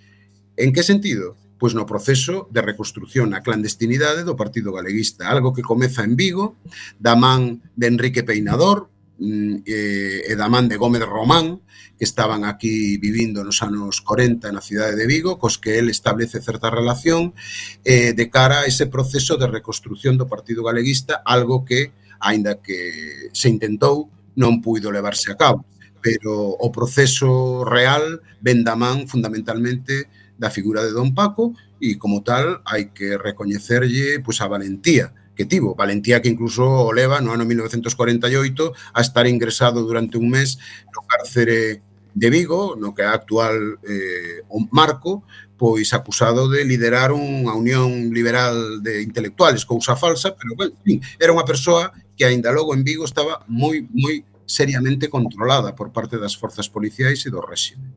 [0.56, 1.36] En que sentido?
[1.60, 6.56] Pois no proceso de reconstrucción a clandestinidade do Partido Galeguista, algo que comeza en Vigo,
[6.96, 8.88] da man de Enrique Peinador,
[9.20, 11.60] Mm, eh, e da man de Gómez Román,
[12.00, 16.40] que estaban aquí vivindo nos anos 40 na cidade de Vigo, cos que el establece
[16.40, 17.36] certa relación
[17.84, 23.28] eh, de cara a ese proceso de reconstrucción do Partido Galeguista, algo que, aínda que
[23.36, 24.08] se intentou,
[24.40, 25.68] non puido levarse a cabo.
[26.00, 30.08] Pero o proceso real ven da man fundamentalmente
[30.40, 35.48] da figura de Don Paco e como tal hai que recoñecerlle pois, a valentía que
[35.48, 40.60] tivo, valentía que incluso o leva no ano 1948 a estar ingresado durante un mes
[40.92, 41.80] no cárcere
[42.12, 45.24] de Vigo, no que é actual eh, o marco,
[45.56, 50.98] pois acusado de liderar unha unión liberal de intelectuales, cousa falsa, pero, bueno, en fin,
[51.16, 56.20] era unha persoa que aínda logo en Vigo estaba moi, moi seriamente controlada por parte
[56.20, 57.88] das forzas policiais e do réxime.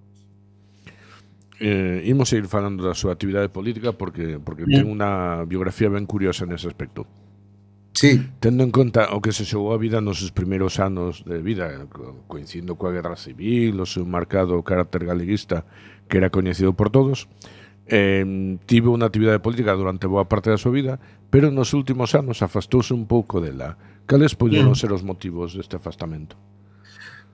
[1.59, 6.47] Eh, imos seguir falando da súa actividade política porque porque ten unha biografía ben curiosa
[6.47, 7.03] nese aspecto.
[7.93, 8.25] Sí.
[8.39, 11.85] Tendo en conta o que se xogou a vida nos seus primeiros anos de vida,
[12.25, 15.69] coincindo coa Guerra Civil, o seu marcado carácter galeguista
[16.09, 17.29] que era coñecido por todos,
[17.85, 18.25] eh,
[18.65, 20.97] tivo unha actividade política durante boa parte da súa vida,
[21.29, 23.77] pero nos últimos anos afastouse un pouco dela.
[24.09, 24.79] Cales poderon mm.
[24.79, 26.33] ser os motivos deste afastamento?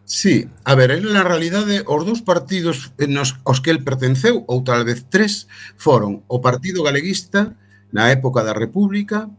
[0.09, 4.65] Sí, a ver, en la realidade os dous partidos nos, aos que el pertenceu, ou
[4.65, 5.47] tal vez tres,
[5.79, 7.55] foron o Partido Galeguista
[7.93, 9.29] na época da República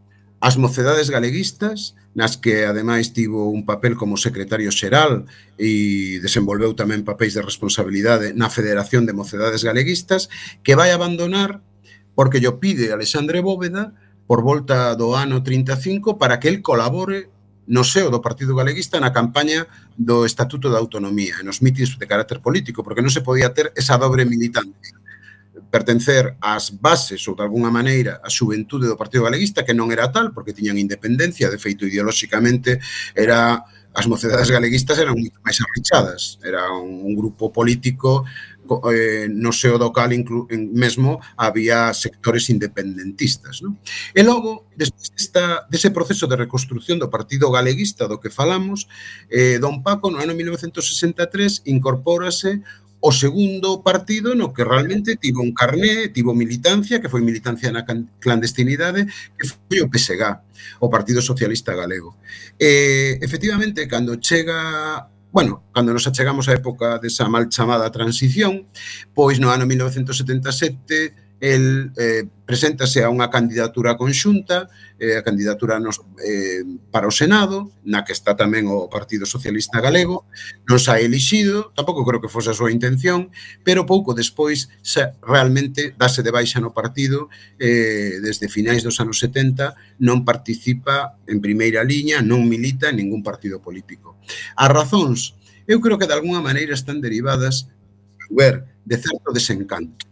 [0.41, 5.29] as mocedades galeguistas, nas que ademais tivo un papel como secretario xeral
[5.61, 10.33] e desenvolveu tamén papéis de responsabilidade na Federación de Mocedades Galeguistas,
[10.65, 11.63] que vai abandonar
[12.19, 13.95] porque yo pide Alexandre Bóveda
[14.27, 17.31] por volta do ano 35 para que el colabore
[17.71, 22.07] no seo do Partido Galeguista na campaña do Estatuto da Autonomía e nos mítins de
[22.11, 25.00] carácter político, porque non se podía ter esa dobre militancia
[25.71, 30.11] pertencer ás bases ou de alguna maneira a xuventude do Partido Galeguista que non era
[30.11, 32.79] tal porque tiñan independencia, de feito ideolóxicamente
[33.15, 38.23] era as mocedades galeguistas eran moito máis arrechadas, era un grupo político
[38.93, 43.59] eh, no seo do cal inclu, en, mesmo había sectores independentistas.
[43.67, 43.75] Non?
[44.15, 48.87] E logo, despois desta, dese proceso de reconstrucción do Partido Galeguista do que falamos,
[49.27, 52.63] eh, Don Paco, no ano 1963, incorpórase
[53.01, 57.85] o segundo partido no que realmente tivo un carné, tivo militancia, que foi militancia na
[58.21, 60.23] clandestinidade, que foi o PSG,
[60.85, 62.21] o Partido Socialista Galego.
[62.61, 68.67] Eh, efectivamente, cando chega bueno, cando nos achegamos á época desa mal chamada transición,
[69.15, 74.69] pois no ano 1977 el eh, preséntase a unha candidatura conxunta,
[75.01, 76.61] eh, a candidatura nos, eh,
[76.93, 80.29] para o Senado, na que está tamén o Partido Socialista Galego,
[80.69, 83.33] non sa elixido, tampouco creo que fose a súa intención,
[83.65, 89.17] pero pouco despois xa realmente dase de baixa no partido eh, desde finais dos anos
[89.25, 94.21] 70, non participa en primeira liña, non milita en ningún partido político.
[94.61, 97.73] As razóns, eu creo que de alguna maneira están derivadas
[98.29, 100.10] ver, de certo desencanto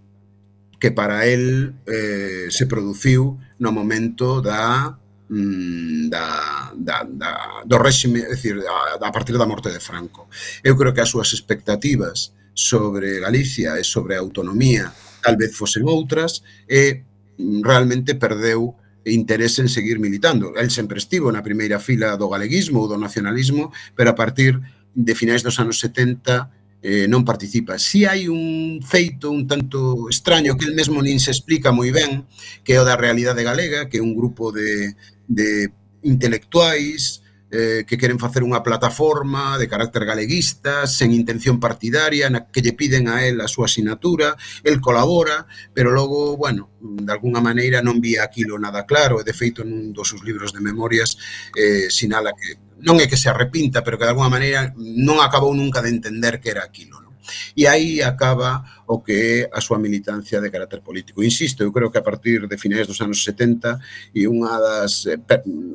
[0.79, 7.31] que para el eh, se produciu no momento da mm, da, da, da,
[7.67, 10.29] do réxime, é dicir, a, a partir da morte de Franco.
[10.63, 14.91] Eu creo que as súas expectativas sobre Galicia e sobre a autonomía
[15.23, 17.03] tal vez fosen outras e
[17.39, 18.75] mm, realmente perdeu
[19.09, 20.55] interese en seguir militando.
[20.57, 24.61] El sempre estivo na primeira fila do galeguismo ou do nacionalismo, pero a partir
[24.95, 26.51] de finais dos anos 70
[26.83, 27.79] eh, non participa.
[27.79, 32.27] Si hai un feito un tanto extraño que el mesmo nin se explica moi ben,
[32.63, 34.95] que é o da realidade galega, que é un grupo de,
[35.27, 42.47] de intelectuais eh, que queren facer unha plataforma de carácter galeguista, sen intención partidaria, na
[42.47, 47.41] que lle piden a él a súa asignatura, el colabora, pero logo, bueno, de alguna
[47.41, 51.17] maneira non vía aquilo nada claro, e de feito nun dos seus libros de memorias
[51.57, 55.51] eh, sinala que non é que se arrepinta, pero que de alguna maneira non acabou
[55.55, 57.03] nunca de entender que era aquilo.
[57.03, 57.09] Non?
[57.57, 61.23] E aí acaba o que é a súa militancia de carácter político.
[61.23, 63.79] Insisto, eu creo que a partir de finais dos anos 70
[64.15, 65.21] e unha das eh,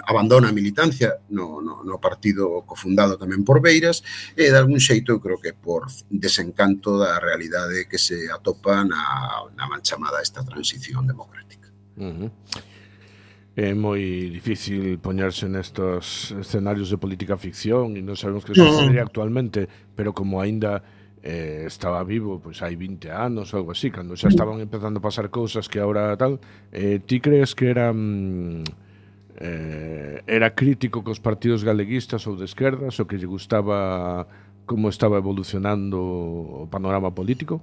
[0.08, 4.02] abandona a militancia no, no, no partido cofundado tamén por Beiras
[4.34, 9.46] e de algún xeito eu creo que por desencanto da realidade que se atopa na,
[9.54, 11.70] na man chamada esta transición democrática.
[11.94, 12.30] Uh -huh
[13.54, 18.66] é moi difícil poñerse nestos escenarios de política ficción e non sabemos que mm.
[18.66, 20.82] sucedería actualmente, pero como aínda
[21.22, 24.34] eh, estaba vivo, pois hai 20 anos ou algo así, cando xa mm.
[24.34, 26.42] estaban empezando a pasar cousas que agora tal,
[26.74, 28.66] eh, ti crees que era mm,
[29.38, 34.26] eh, era crítico cos partidos galeguistas ou de esquerdas o que lle gustaba
[34.66, 37.62] como estaba evolucionando o panorama político?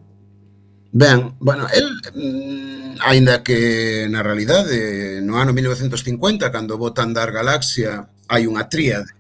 [0.93, 8.11] Ben, bueno, el mm, aínda que na realidade no ano 1950 cando bota andar Galaxia
[8.27, 9.15] hai unha tríade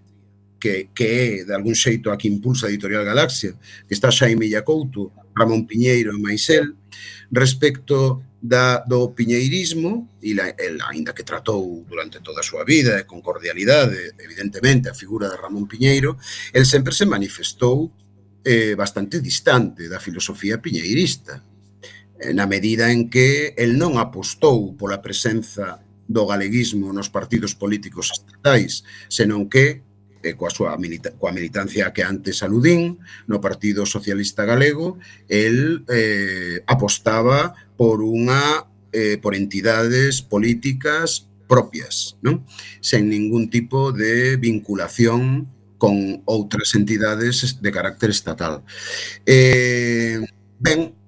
[0.59, 3.55] que, que é de algún xeito a que impulsa a editorial Galaxia,
[3.87, 6.77] que está Xaime Couto, Ramón Piñeiro e Maisel,
[7.33, 12.99] respecto da, do piñeirismo e la, el, ainda que tratou durante toda a súa vida
[12.99, 16.17] e con cordialidade evidentemente a figura de Ramón Piñeiro
[16.53, 17.93] el sempre se manifestou
[18.45, 21.45] eh, bastante distante da filosofía piñeirista.
[22.21, 28.13] Eh, na medida en que el non apostou pola presenza do galeguismo nos partidos políticos
[28.13, 29.81] estatais, senón que
[30.21, 35.01] eh, coa súa milita coa militancia que antes aludín no Partido Socialista Galego,
[35.33, 42.45] el eh, apostaba por unha eh, por entidades políticas propias, non?
[42.85, 45.49] sen ningún tipo de vinculación
[45.81, 48.61] con outras entidades de carácter estatal.
[49.25, 50.21] Eh,
[50.61, 51.00] ben,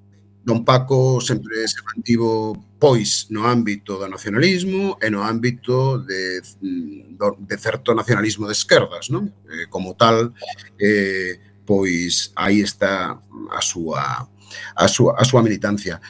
[0.44, 7.46] Don Paco sempre se mantivo pois no ámbito do nacionalismo e no ámbito de, mm,
[7.46, 9.30] de certo nacionalismo de esquerdas, non?
[9.46, 10.34] Eh, como tal,
[10.82, 13.22] eh, pois aí está
[13.54, 14.26] a súa,
[14.74, 16.02] a súa, a súa militancia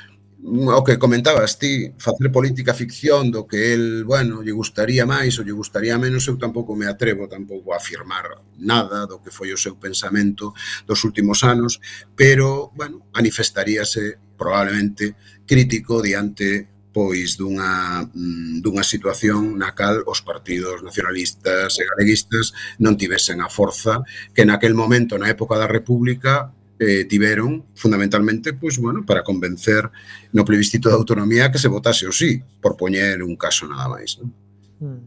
[0.45, 5.47] o que comentabas ti, facer política ficción do que el, bueno, lle gustaría máis ou
[5.47, 9.61] lle gustaría menos, eu tampouco me atrevo tampouco a afirmar nada do que foi o
[9.61, 10.51] seu pensamento
[10.83, 11.79] dos últimos anos,
[12.19, 15.15] pero, bueno, manifestaríase probablemente
[15.47, 23.01] crítico diante pois dunha, mm, dunha situación na cal os partidos nacionalistas e galeguistas non
[23.01, 24.05] tivesen a forza
[24.37, 26.53] que naquel momento, na época da República,
[26.83, 29.87] eh, tiveron fundamentalmente pois, bueno, para convencer
[30.35, 34.19] no plebiscito de autonomía que se votase o sí, por poñer un caso nada máis.
[34.19, 34.35] Non?
[34.83, 35.03] Mm.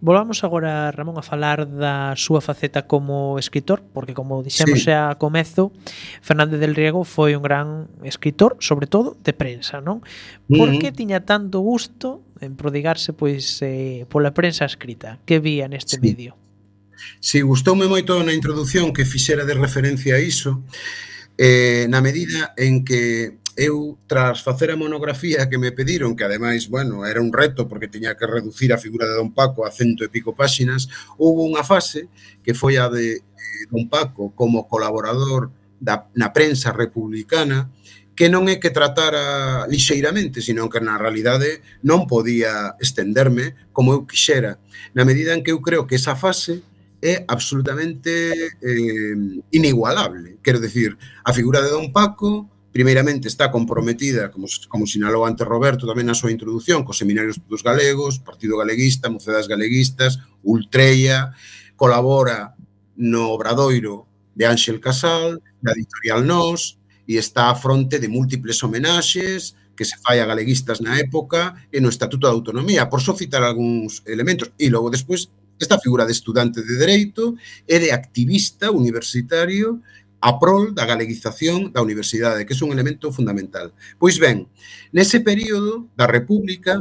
[0.00, 4.88] Volvamos agora, Ramón, a falar da súa faceta como escritor, porque como dixemos sí.
[4.88, 5.76] a comezo,
[6.24, 10.00] Fernández del Riego foi un gran escritor, sobre todo de prensa, non?
[10.48, 10.96] Por que uh -huh.
[10.96, 15.20] tiña tanto gusto en prodigarse pois eh, pola prensa escrita?
[15.28, 16.02] Que vía neste sí.
[16.02, 16.40] medio?
[17.20, 20.64] Si gustoume moito na introdución que fixera de referencia a iso,
[21.40, 26.68] eh, na medida en que eu tras facer a monografía que me pediron, que ademais,
[26.68, 30.04] bueno, era un reto porque tiña que reducir a figura de Don Paco a cento
[30.04, 30.88] e pico páxinas,
[31.20, 32.08] houve unha fase
[32.40, 37.68] que foi a de eh, Don Paco como colaborador da, na prensa republicana
[38.16, 44.04] que non é que tratara lixeiramente, sino que na realidade non podía estenderme como eu
[44.04, 44.60] quixera,
[44.92, 46.60] na medida en que eu creo que esa fase
[47.02, 48.10] é absolutamente
[48.60, 50.38] eh, inigualable.
[50.42, 55.88] Quero decir, a figura de Don Paco primeiramente está comprometida, como, como sinalou ante Roberto
[55.90, 61.34] tamén na súa introdución, cos seminarios dos galegos, Partido Galeguista, Mocedas Galeguistas, Ultreia,
[61.74, 62.54] colabora
[62.94, 66.78] no Obradoiro de Ángel Casal, da editorial Nós,
[67.10, 71.80] e está a fronte de múltiples homenaxes, que se fai a galeguistas na época e
[71.80, 74.52] no Estatuto de Autonomía, por só citar algúns elementos.
[74.60, 77.36] E logo despois Esta figura de estudante de Dereito
[77.68, 79.84] e de activista universitario
[80.20, 83.72] a prol da galeguización da universidade, que é un elemento fundamental.
[83.96, 84.48] Pois ben,
[84.92, 86.80] nese período da República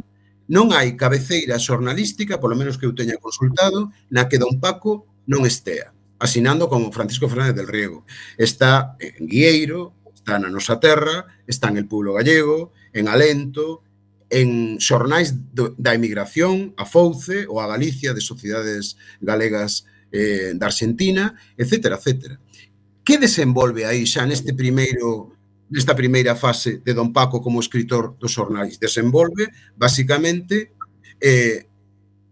[0.50, 5.46] non hai cabeceira xornalística, polo menos que eu teña consultado, na que Don Paco non
[5.46, 8.04] estea, asinando como Francisco Fernández del Riego.
[8.36, 13.88] Está en Guieiro, está na nosa terra, está en el pueblo gallego, en Alento,
[14.30, 20.70] en xornais do, da emigración a Fouce ou a Galicia de sociedades galegas eh, da
[20.70, 21.98] Argentina, etc.
[21.98, 22.38] etc.
[23.04, 25.34] Que desenvolve aí xa neste primeiro
[25.70, 28.82] nesta primeira fase de Don Paco como escritor dos xornais?
[28.82, 30.74] Desenvolve, basicamente,
[31.22, 31.66] eh,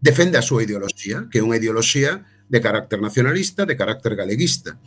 [0.02, 4.80] defende a súa ideoloxía, que é unha ideoloxía de carácter nacionalista, de carácter galeguista,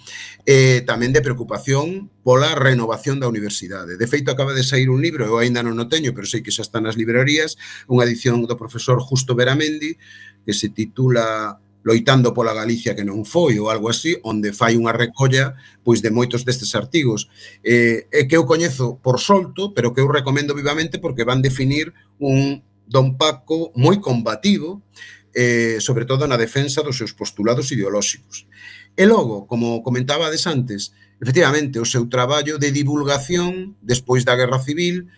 [0.48, 4.00] e tamén de preocupación pola renovación da universidade.
[4.00, 6.54] De feito, acaba de sair un libro, eu aínda non o teño, pero sei que
[6.54, 10.00] xa está nas librerías, unha edición do profesor Justo Veramendi,
[10.48, 14.92] que se titula loitando pola Galicia que non foi ou algo así, onde fai unha
[14.92, 17.28] recolla pois de moitos destes artigos.
[17.64, 22.64] Eh, que eu coñezo por solto, pero que eu recomendo vivamente porque van definir un
[22.90, 24.82] Don Paco moi combativo
[25.34, 28.46] eh, sobre todo na defensa dos seus postulados ideolóxicos.
[28.96, 35.08] E logo, como comentabades antes, efectivamente, o seu traballo de divulgación despois da Guerra Civil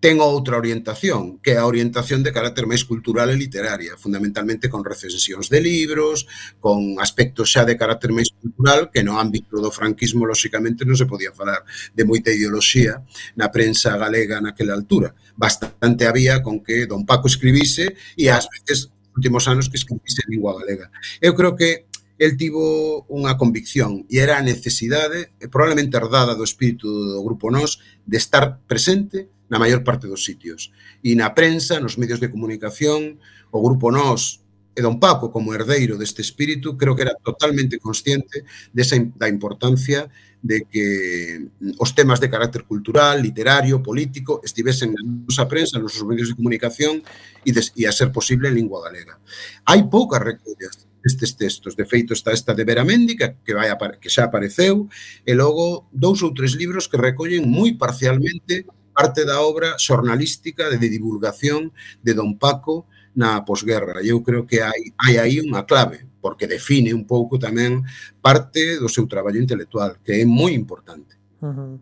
[0.00, 4.80] ten outra orientación, que é a orientación de carácter máis cultural e literaria, fundamentalmente con
[4.80, 6.24] recensións de libros,
[6.56, 11.04] con aspectos xa de carácter máis cultural, que no ámbito do franquismo, lóxicamente, non se
[11.04, 11.60] podía falar
[11.92, 13.04] de moita ideoloxía
[13.36, 15.12] na prensa galega naquela altura.
[15.36, 18.88] Bastante había con que Don Paco escribise e ás veces
[19.20, 20.88] últimos anos que escribise en lingua galega.
[21.20, 21.84] Eu creo que
[22.20, 27.80] el tivo unha convicción e era a necesidade, probablemente herdada do espírito do Grupo Nós,
[28.04, 30.72] de estar presente na maior parte dos sitios.
[31.04, 33.20] E na prensa, nos medios de comunicación,
[33.52, 34.39] o Grupo Nós
[34.74, 40.06] e don Paco, como herdeiro deste espírito, creo que era totalmente consciente desa, da importancia
[40.42, 45.92] de que mm, os temas de carácter cultural, literario, político estivesen na nosa prensa, nos
[45.92, 47.02] nosos medios de comunicación
[47.44, 49.18] e, des, e a ser posible en lingua galega.
[49.66, 51.76] Hai poucas recollas destes textos.
[51.76, 53.68] De feito, está esta de Vera Méndica, que, vai,
[54.00, 54.88] que xa apareceu,
[55.26, 60.88] e logo dous ou tres libros que recollen moi parcialmente parte da obra xornalística de
[60.88, 61.72] divulgación
[62.04, 62.84] de Don Paco,
[63.14, 64.00] na posguerra.
[64.02, 67.82] Eu creo que hai, hai aí unha clave, porque define un pouco tamén
[68.22, 71.16] parte do seu traballo intelectual, que é moi importante.
[71.40, 71.72] Uh -huh.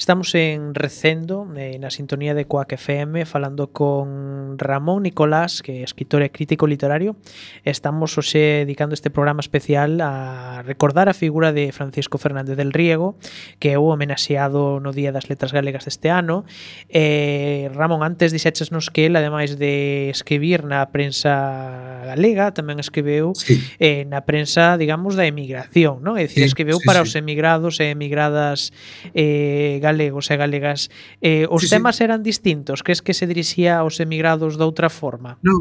[0.00, 5.84] Estamos en Recendo, eh, na sintonía de Coac FM, falando con Ramón Nicolás, que é
[5.84, 7.20] escritor e crítico literario.
[7.68, 13.20] Estamos hoxe dedicando este programa especial a recordar a figura de Francisco Fernández del Riego,
[13.60, 16.48] que é o homenaxeado no Día das Letras Galegas deste ano.
[16.88, 23.60] Eh, Ramón, antes dixéchesnos que ele, ademais de escribir na prensa galega, tamén escribeu sí.
[23.76, 26.16] eh, na prensa, digamos, da emigración, non?
[26.16, 27.12] É dicir, sí, escribeu sí, para sí.
[27.12, 28.72] os emigrados e emigradas
[29.12, 30.86] eh, galegos e galegas,
[31.18, 32.06] eh, os sí, temas sí.
[32.06, 32.86] eran distintos?
[32.86, 35.34] Crees que se dirixía aos emigrados de outra forma?
[35.42, 35.58] Non,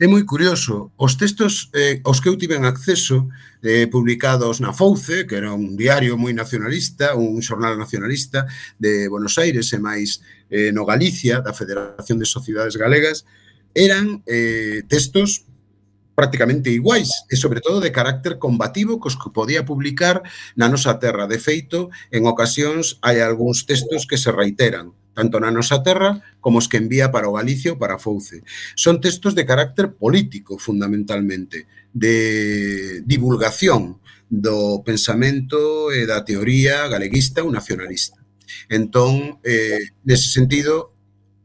[0.00, 0.96] é moi curioso.
[0.96, 3.28] Os textos eh, os que eu tiven acceso
[3.60, 8.48] eh, publicados na Fouce, que era un diario moi nacionalista, un xornal nacionalista
[8.80, 13.28] de Buenos Aires e máis eh, no Galicia, da Federación de Sociedades Galegas,
[13.76, 15.44] eran eh, textos
[16.20, 20.20] prácticamente iguais e sobre todo de carácter combativo cos que podía publicar
[20.52, 21.24] na nosa terra.
[21.24, 26.60] De feito, en ocasións hai algúns textos que se reiteran tanto na nosa terra como
[26.60, 28.44] os que envía para o Galicio para Fouce.
[28.76, 31.64] Son textos de carácter político, fundamentalmente,
[31.96, 33.96] de divulgación
[34.28, 38.20] do pensamento e da teoría galeguista ou nacionalista.
[38.68, 40.99] Entón, eh, nese sentido,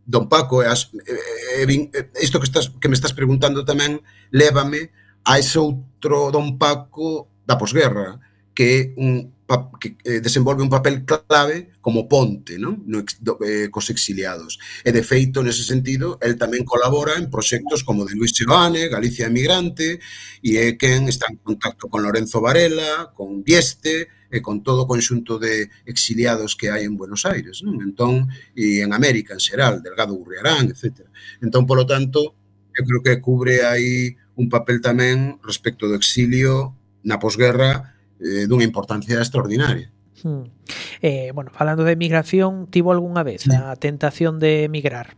[0.05, 3.99] don Paco, as, e, e, e, isto que, estás, que me estás preguntando tamén,
[4.29, 4.93] lévame
[5.25, 8.21] a ese outro don Paco da posguerra,
[8.53, 9.35] que é un
[9.79, 12.81] que desenvolve un papel clave como ponte non?
[12.89, 14.57] No, do, eh, cos exiliados.
[14.81, 19.29] E, de feito, nese sentido, el tamén colabora en proxectos como de Luis Chivane, Galicia
[19.29, 20.01] Emigrante,
[20.41, 24.89] e é quen está en contacto con Lorenzo Varela, con Vieste, e con todo o
[24.91, 27.79] conxunto de exiliados que hai en Buenos Aires, non?
[27.79, 31.07] Entón, e en América en xeral, Delgado Gurriarán, etc.
[31.39, 32.35] Entón, polo tanto,
[32.75, 36.75] eu creo que cubre aí un papel tamén respecto do exilio
[37.07, 39.87] na posguerra eh, dunha importancia extraordinaria.
[40.19, 40.51] Hmm.
[40.99, 45.15] Eh, bueno, falando de migración, tivo algunha vez a tentación de emigrar?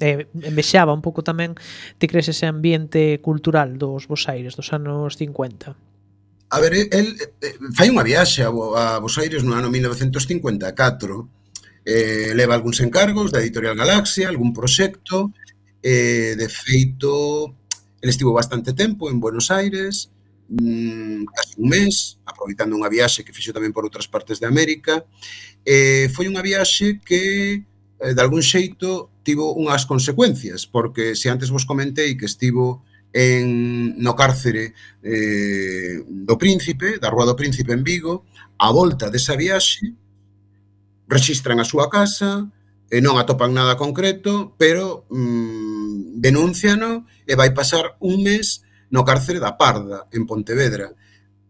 [0.00, 1.54] eh, envexaba un pouco tamén,
[1.98, 5.76] ti crees ese ambiente cultural dos Bos Aires dos anos 50?
[6.54, 10.70] A ver, el, eh, fai unha viaxe a, a Bos Aires no ano 1954,
[11.82, 15.34] eh, leva algúns encargos da Editorial Galaxia, algún proxecto,
[15.82, 17.58] eh, de feito,
[17.98, 20.14] el estivo bastante tempo en Buenos Aires,
[20.46, 25.02] mm, casi un mes, aproveitando unha viaxe que fixo tamén por outras partes de América,
[25.66, 27.66] eh, foi unha viaxe que,
[27.98, 33.94] eh, de algún xeito, tivo unhas consecuencias, porque se antes vos comentei que estivo en,
[34.02, 38.26] no cárcere eh, do Príncipe, da Rúa do Príncipe en Vigo,
[38.58, 39.94] a volta desa viaxe,
[41.06, 42.50] registran a súa casa,
[42.90, 49.42] e non atopan nada concreto, pero mm, denúnciano e vai pasar un mes no cárcere
[49.42, 50.94] da Parda, en Pontevedra.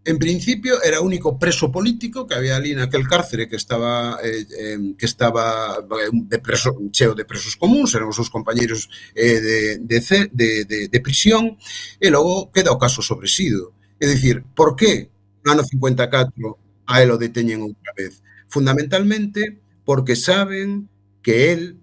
[0.05, 4.45] En principio era o único preso político que había ali naquel cárcere que estaba eh,
[4.53, 9.41] eh, que estaba eh, de preso, cheo de presos comuns, eran os seus compañeiros eh,
[9.41, 9.99] de, de,
[10.29, 11.57] de, de, de prisión,
[11.97, 13.73] e logo queda o caso sobresido.
[13.97, 15.09] É dicir, por que
[15.41, 18.21] no ano 54 a él o deteñen outra vez?
[18.53, 19.57] Fundamentalmente
[19.89, 20.93] porque saben
[21.25, 21.81] que él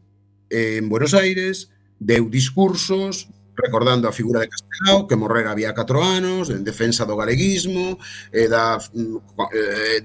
[0.53, 6.03] eh, en Buenos Aires deu discursos recordando a figura de Castelao, que morrera había 4
[6.03, 8.01] anos, en defensa do galeguismo,
[8.33, 9.17] e da mm,
[9.53, 10.01] eh,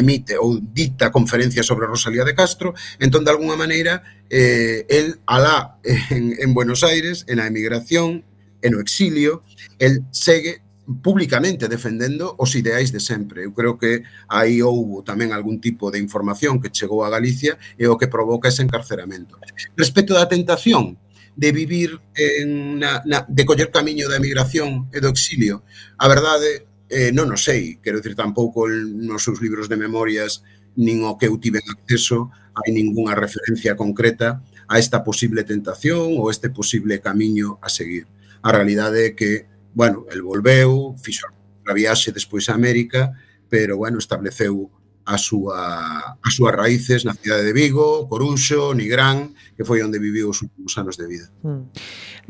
[0.00, 5.78] emite ou dicta conferencia sobre Rosalía de Castro, entón, de alguna maneira, eh, el alá
[5.84, 8.24] en, en Buenos Aires, en a emigración,
[8.62, 9.44] en o exilio,
[9.78, 10.62] el segue
[11.02, 13.44] públicamente defendendo os ideais de sempre.
[13.44, 17.84] Eu creo que aí houbo tamén algún tipo de información que chegou a Galicia e
[17.84, 19.36] o que provoca ese encarceramento.
[19.76, 20.96] Respecto da tentación,
[21.38, 25.62] de vivir en na, na, de coller camiño da emigración e do exilio.
[25.94, 30.42] A verdade, eh, non o sei, quero dicir tampouco nos seus libros de memorias
[30.74, 36.26] nin o que eu tive acceso hai ningunha referencia concreta a esta posible tentación ou
[36.26, 38.10] este posible camiño a seguir.
[38.42, 39.46] A realidade é que,
[39.78, 43.14] bueno, el volveu, fixo a viaxe despois a América,
[43.46, 44.74] pero, bueno, estableceu
[45.08, 50.28] a súa, as súas raíces na cidade de Vigo, Coruxo, Nigrán, que foi onde viviu
[50.28, 51.32] os últimos anos de vida.
[51.40, 51.64] Mm.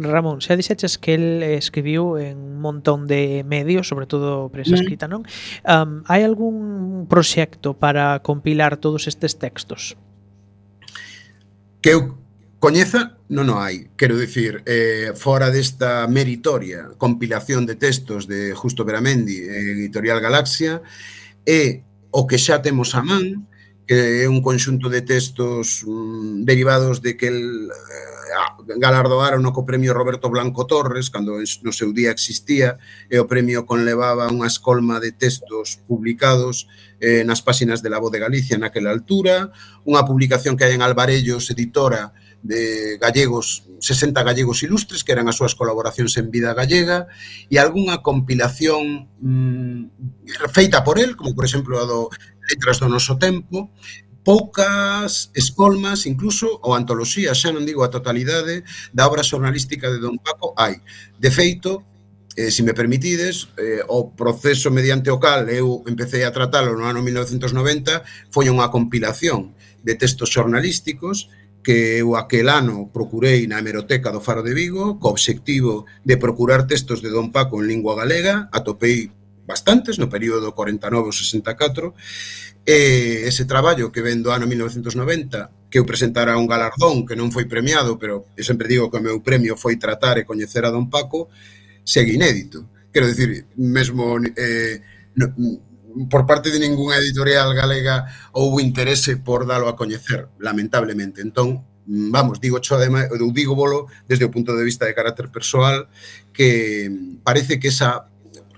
[0.06, 4.78] Ramón, xa dixeches que el escribiu en un montón de medios, sobre todo prensa mm.
[4.78, 5.26] escrita, non?
[5.66, 9.98] Um, hai algún proxecto para compilar todos estes textos?
[11.82, 12.14] Que eu
[12.62, 13.90] coñeza non o hai.
[13.98, 20.78] Quero dicir, eh, fora desta meritoria compilación de textos de Justo Veramendi, eh, editorial Galaxia,
[21.42, 21.87] e
[22.18, 23.46] o que xa temos a man,
[23.86, 29.62] que é un conxunto de textos mm, derivados de que el eh, galardoaron o co
[29.62, 34.98] premio Roberto Blanco Torres, cando no seu día existía, e o premio conlevaba unha escolma
[34.98, 36.66] de textos publicados
[36.98, 39.54] eh, nas páxinas de la Voz de Galicia naquela altura,
[39.86, 45.36] unha publicación que hai en Alvarellos Editora de gallegos, 60 gallegos ilustres, que eran as
[45.36, 47.10] súas colaboracións en vida gallega,
[47.50, 52.08] e algunha compilación mm, feita por él, como por exemplo a do
[52.48, 53.70] Letras do Noso Tempo,
[54.24, 58.60] poucas escolmas, incluso, ou antoloxías, xa non digo a totalidade,
[58.92, 60.84] da obra xornalística de Don Paco hai.
[61.16, 61.88] De feito,
[62.36, 66.86] eh, se me permitides, eh, o proceso mediante o cal eu empecé a tratalo no
[66.86, 71.32] ano 1990 foi unha compilación de textos xornalísticos
[71.68, 76.64] que eu aquel ano procurei na hemeroteca do Faro de Vigo co obxectivo de procurar
[76.64, 79.12] textos de Don Paco en lingua galega, atopei
[79.44, 81.92] bastantes no período 49-64
[82.64, 87.28] e ese traballo que ven do ano 1990 que eu presentara un galardón que non
[87.28, 90.72] foi premiado pero eu sempre digo que o meu premio foi tratar e coñecer a
[90.72, 91.28] Don Paco
[91.84, 92.64] segue inédito.
[92.88, 94.80] Quero dicir, mesmo eh,
[95.20, 95.36] no,
[96.10, 101.20] por parte de ningunha editorial galega houve interese por dalo a coñecer, lamentablemente.
[101.20, 105.32] Entón, vamos, digo cho ademais, eu digo bolo desde o punto de vista de carácter
[105.32, 105.88] persoal
[106.32, 106.90] que
[107.24, 108.08] parece que esa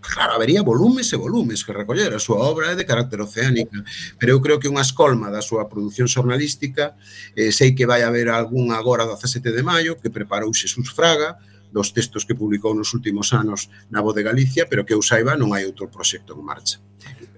[0.01, 3.85] claro, habería volumes e volumes que recoller, a súa obra é de carácter oceánica,
[4.19, 6.99] pero eu creo que unha escolma da súa produción xornalística,
[7.39, 11.39] eh, sei que vai haber algún agora do 17 de maio que preparou Xesús Fraga,
[11.71, 15.39] dos textos que publicou nos últimos anos na Voz de Galicia, pero que eu saiba
[15.39, 16.83] non hai outro proxecto en marcha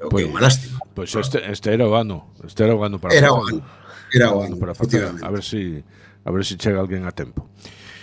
[0.07, 0.79] o que é unha lástima.
[0.95, 3.63] Pois este, este era o ano, este era o ano para Era o ano,
[4.13, 5.25] era o ano, para efectivamente.
[5.25, 5.85] a ver se si,
[6.25, 7.49] a ver se si chega alguén a tempo.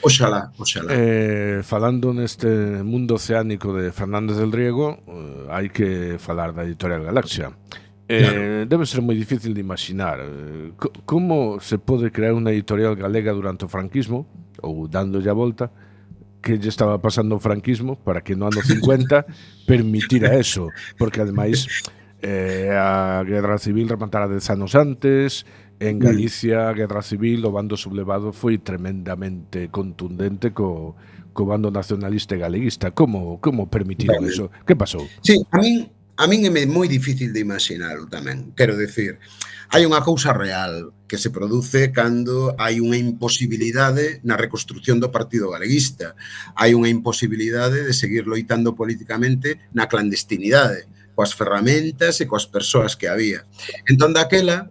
[0.01, 0.87] Oxalá, oxalá.
[0.95, 2.47] Eh, falando neste
[2.87, 7.51] mundo oceánico de Fernández del Riego, eh, hai que falar da Editorial Galaxia.
[8.07, 8.65] Eh, claro.
[8.65, 10.73] Debe ser moi difícil de imaginar eh,
[11.05, 14.25] como se pode crear unha editorial galega durante o franquismo
[14.65, 15.69] ou dándolle a volta
[16.41, 19.25] que lle estaba pasando o franquismo para que no ano 50
[19.67, 21.67] permitira eso, porque ademais
[22.21, 25.45] eh, a Guerra Civil rematara dez anos antes,
[25.79, 25.99] en mm.
[25.99, 30.95] Galicia a Guerra Civil o bando sublevado foi tremendamente contundente co,
[31.31, 32.91] co bando nacionalista e galeguista.
[32.91, 34.31] Como, como permitiron vale.
[34.31, 34.51] eso?
[34.67, 35.07] Que pasou?
[35.23, 35.87] Sí, a min
[36.20, 38.51] a min é moi difícil de imaginalo tamén.
[38.51, 39.24] Quero dicir,
[39.72, 45.47] hai unha cousa real que se produce cando hai unha imposibilidade na reconstrucción do Partido
[45.47, 46.20] Galeguista.
[46.59, 53.07] Hai unha imposibilidade de seguir loitando políticamente na clandestinidade, coas ferramentas e coas persoas que
[53.07, 53.47] había.
[53.88, 54.67] Entón, daquela,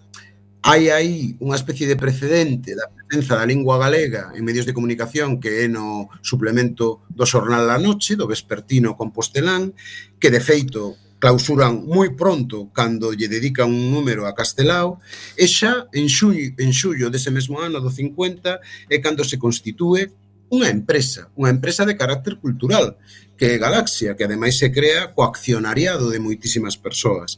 [0.60, 5.40] hai aí unha especie de precedente da presenza da lingua galega en medios de comunicación
[5.40, 9.72] que é no suplemento do xornal La Noche, do vespertino compostelán,
[10.20, 15.02] que de feito clausuran moi pronto cando lle dedican un número a Castelao
[15.34, 20.14] e xa en xullo, en xullo dese mesmo ano do 50 é cando se constitúe
[20.48, 22.96] unha empresa, unha empresa de carácter cultural,
[23.36, 27.36] que é Galaxia, que ademais se crea co accionariado de moitísimas persoas.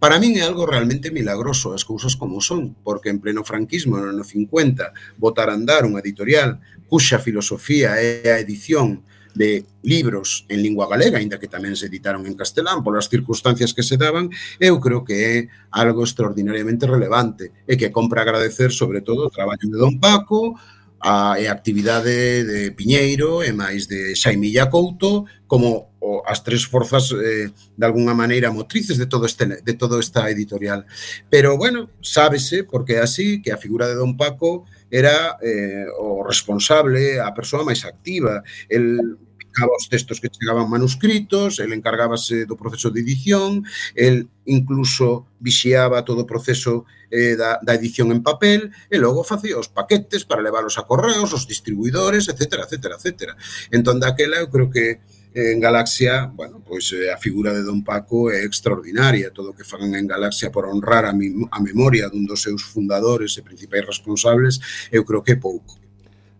[0.00, 4.08] Para min é algo realmente milagroso as cousas como son, porque en pleno franquismo no
[4.08, 9.04] ano 50 botar a andar unha editorial cuxa filosofía é a edición
[9.36, 13.84] de libros en lingua galega, aínda que tamén se editaron en castelán polas circunstancias que
[13.84, 15.34] se daban, eu creo que é
[15.70, 20.56] algo extraordinariamente relevante e que compra agradecer sobre todo o traballo de Don Paco,
[21.00, 26.64] a, e a actividade de Piñeiro e máis de Xaimilla Couto como o, as tres
[26.64, 30.86] forzas eh, de alguna maneira motrices de todo este de todo esta editorial.
[31.28, 36.24] Pero bueno, sábese porque é así que a figura de Don Paco era eh, o
[36.24, 39.18] responsable, a persoa máis activa, el
[39.56, 43.64] buscaba os textos que chegaban manuscritos, el encargábase do proceso de edición,
[43.96, 49.56] el incluso vixiaba todo o proceso eh, da, da edición en papel e logo facía
[49.56, 53.32] os paquetes para leválos a correos, os distribuidores, etc, etc, etc.
[53.72, 55.00] Entón, daquela, eu creo que
[55.32, 59.56] eh, en Galaxia, bueno, pois eh, a figura de Don Paco é extraordinaria, todo o
[59.56, 63.46] que fan en Galaxia por honrar a, mi, a memoria dun dos seus fundadores e
[63.46, 64.60] principais responsables,
[64.92, 65.85] eu creo que é pouco.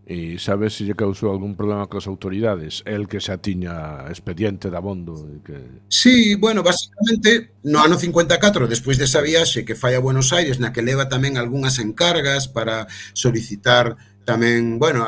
[0.07, 2.87] E sabes se lle causou algún problema coas autoridades?
[2.87, 5.83] El que xa tiña expediente de abondo E que...
[5.91, 10.71] Sí, bueno, basicamente no ano 54, despois desa viaxe que fai a Buenos Aires, na
[10.71, 12.87] que leva tamén algunhas encargas para
[13.19, 15.07] solicitar tamén, bueno,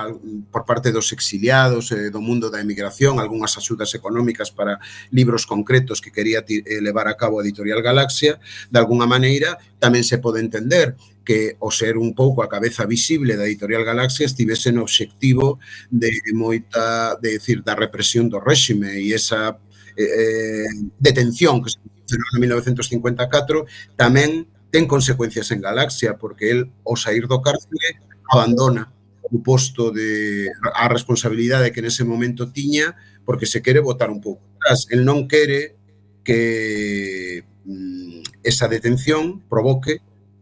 [0.55, 4.79] por parte dos exiliados eh, do mundo da emigración, algunhas axudas económicas para
[5.11, 8.39] libros concretos que quería eh, levar a cabo a Editorial Galaxia,
[8.71, 10.95] de alguna maneira tamén se pode entender
[11.27, 15.59] que o ser un pouco a cabeza visible da Editorial Galaxia estivese no obxectivo
[15.91, 19.59] de moita, de decir, da represión do réxime e esa
[19.99, 21.83] eh, eh detención que se
[22.15, 23.67] en 1954
[23.99, 27.99] tamén ten consecuencias en Galaxia porque el, ao sair do cárcere,
[28.31, 28.95] abandona
[29.29, 32.97] o posto de a responsabilidade que nese momento tiña
[33.29, 34.89] porque se quere votar un pouco atrás.
[34.89, 35.77] El non quere
[36.25, 40.01] que mm, esa detención provoque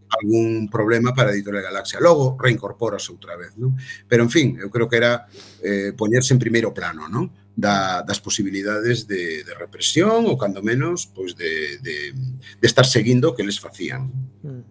[0.08, 1.98] algún problema para a Editorial Galaxia.
[2.00, 3.74] Logo, reincorporase outra vez, non?
[4.06, 5.26] Pero, en fin, eu creo que era
[5.62, 7.30] eh, poñerse en primeiro plano, non?
[7.56, 13.32] da, das posibilidades de, de represión ou, cando menos, pois de, de, de estar seguindo
[13.32, 14.12] o que les facían.
[14.44, 14.62] Mm.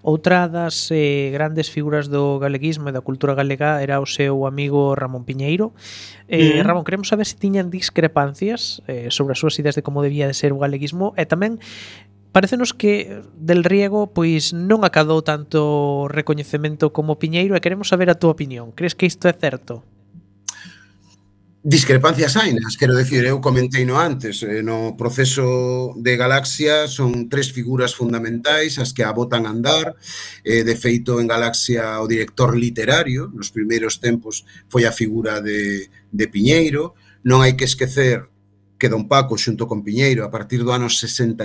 [0.00, 4.96] Outra das eh, grandes figuras do galeguismo e da cultura galega era o seu amigo
[4.96, 5.76] Ramón Piñeiro.
[6.24, 6.64] Eh, mm.
[6.64, 10.32] Ramón, queremos saber se tiñan discrepancias eh, sobre as súas ideas de como debía de
[10.32, 11.60] ser o galeguismo e tamén
[12.30, 18.14] Parecenos que Del Riego pois non acadou tanto recoñecemento como Piñeiro e queremos saber a
[18.14, 18.70] túa opinión.
[18.70, 19.82] Crees que isto é certo?
[21.62, 27.52] Discrepancias hainas, quero decir, eu comentei no antes, eh, no proceso de Galaxia son tres
[27.52, 29.92] figuras fundamentais as que a botan andar,
[30.40, 35.92] eh, de feito en Galaxia o director literario, nos primeiros tempos foi a figura de,
[36.08, 36.96] de Piñeiro,
[37.28, 38.24] non hai que esquecer
[38.80, 41.44] que Don Paco xunto con Piñeiro a partir do ano 63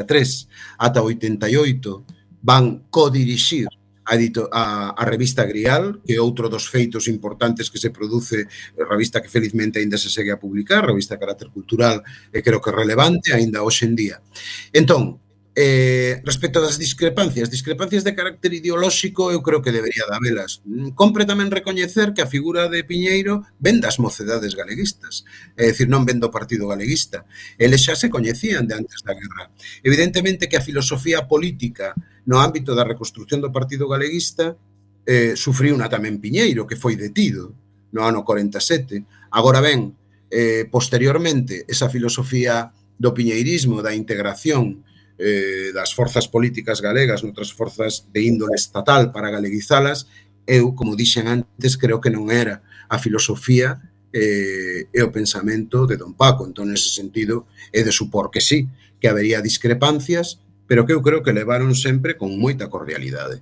[0.80, 3.68] ata 88 van codirixir
[4.06, 8.46] a, edito, a, a revista Grial, que é outro dos feitos importantes que se produce,
[8.78, 12.70] revista que felizmente aínda se segue a publicar, revista de carácter cultural, e creo que
[12.70, 14.22] relevante aínda hoxe en día.
[14.70, 15.25] Entón,
[15.58, 20.60] Eh, respecto das discrepancias, discrepancias de carácter ideolóxico, eu creo que debería habelas.
[21.00, 25.24] Compre tamén recoñecer que a figura de Piñeiro ven das mocedades galeguistas,
[25.56, 27.24] é dicir, non ven do Partido Galeguista.
[27.56, 29.48] Eles xa se coñecían de antes da guerra.
[29.80, 31.96] Evidentemente que a filosofía política
[32.28, 34.60] no ámbito da reconstrucción do Partido Galeguista
[35.08, 37.56] eh, sufriu unha tamén Piñeiro, que foi detido
[37.96, 39.08] no ano 47.
[39.32, 39.96] Agora ben,
[40.28, 44.84] eh, posteriormente, esa filosofía do piñeirismo, da integración,
[45.18, 50.08] eh, das forzas políticas galegas, noutras forzas de índole estatal para galeguizalas,
[50.46, 53.82] eu, como dixen antes, creo que non era a filosofía
[54.14, 56.46] eh, e o pensamento de Don Paco.
[56.46, 58.70] Entón, nese sentido, é de supor que sí,
[59.02, 63.42] que habería discrepancias, pero que eu creo que levaron sempre con moita cordialidade.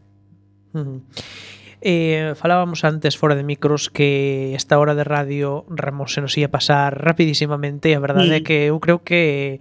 [0.73, 0.99] Uh -huh.
[1.83, 6.47] Eh, falábamos antes fora de micros que esta hora de radio Ramos se nos ia
[6.47, 8.39] pasar rapidísimamente e a verdade mm.
[8.39, 9.59] é que eu creo que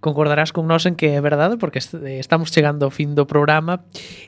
[0.00, 3.84] concordarás con nós en que é verdade porque eh, estamos chegando ao fin do programa.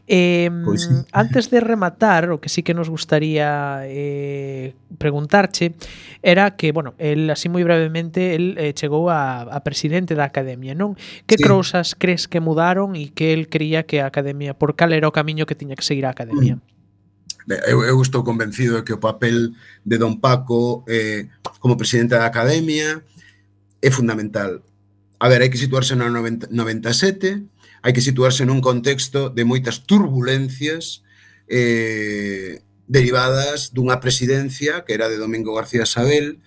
[0.06, 0.92] Eh, pois sí.
[1.12, 5.72] antes de rematar, o que sí que nos gustaría eh, preguntarche
[6.20, 10.76] era que, bueno, el así moi brevemente el eh, chegou a, a presidente da Academia,
[10.76, 10.94] non?
[11.24, 11.44] Que sí.
[11.48, 15.16] cousas crees que mudaron e que el creía que a Academia, por cal era o
[15.16, 16.60] camiño que tiña que seguir a Academia?
[16.60, 16.72] Mm.
[17.66, 19.50] Eu, eu estou convencido de que o papel
[19.82, 21.26] de Don Paco eh,
[21.58, 23.02] como presidente da Academia
[23.82, 24.62] é fundamental
[25.22, 27.46] A ver, hai que situarse no 90, 97,
[27.86, 31.06] hai que situarse nun contexto de moitas turbulencias
[31.46, 32.58] eh,
[32.90, 36.42] derivadas dunha presidencia que era de Domingo García Sabel,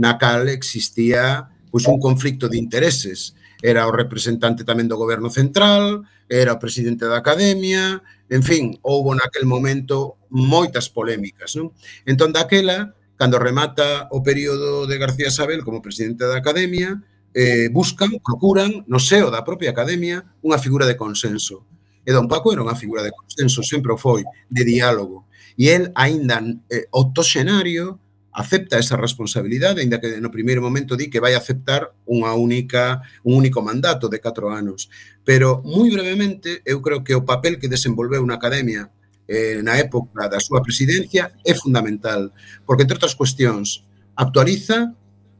[0.00, 3.36] na cal existía pois un conflicto de intereses.
[3.60, 8.00] Era o representante tamén do goberno central, era o presidente da academia,
[8.32, 11.60] en fin, houbo naquel momento moitas polémicas.
[11.60, 11.76] Non?
[12.08, 17.04] Entón, daquela, cando remata o período de García Sabel como presidente da academia,
[17.34, 21.66] eh, buscan, procuran, no seo da propia academia, unha figura de consenso.
[22.06, 25.26] E Don Paco era unha figura de consenso, sempre o foi, de diálogo.
[25.58, 26.38] E el, aínda
[26.70, 27.98] eh, octoxenario,
[28.34, 33.38] acepta esa responsabilidade, aínda que no primeiro momento di que vai aceptar unha única, un
[33.38, 34.90] único mandato de 4 anos.
[35.22, 38.90] Pero, moi brevemente, eu creo que o papel que desenvolveu na Academia
[39.26, 42.34] eh, na época da súa presidencia é fundamental,
[42.66, 43.86] porque, entre outras cuestións,
[44.18, 44.92] actualiza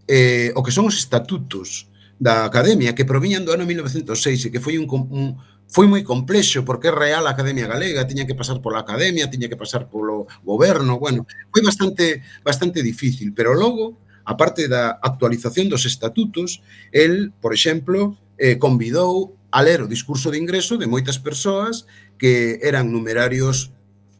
[0.09, 1.89] eh, o que son os estatutos
[2.19, 5.37] da Academia que proviñan do ano 1906 e que foi un, un
[5.67, 9.51] foi moi complexo porque é real a Academia Galega, tiña que pasar pola Academia, tiña
[9.51, 15.69] que pasar polo goberno, bueno, foi bastante bastante difícil, pero logo a parte da actualización
[15.69, 21.21] dos estatutos, el, por exemplo, eh, convidou a ler o discurso de ingreso de moitas
[21.21, 21.87] persoas
[22.19, 23.71] que eran numerarios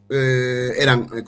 [0.09, 1.23] eh, eran, eh,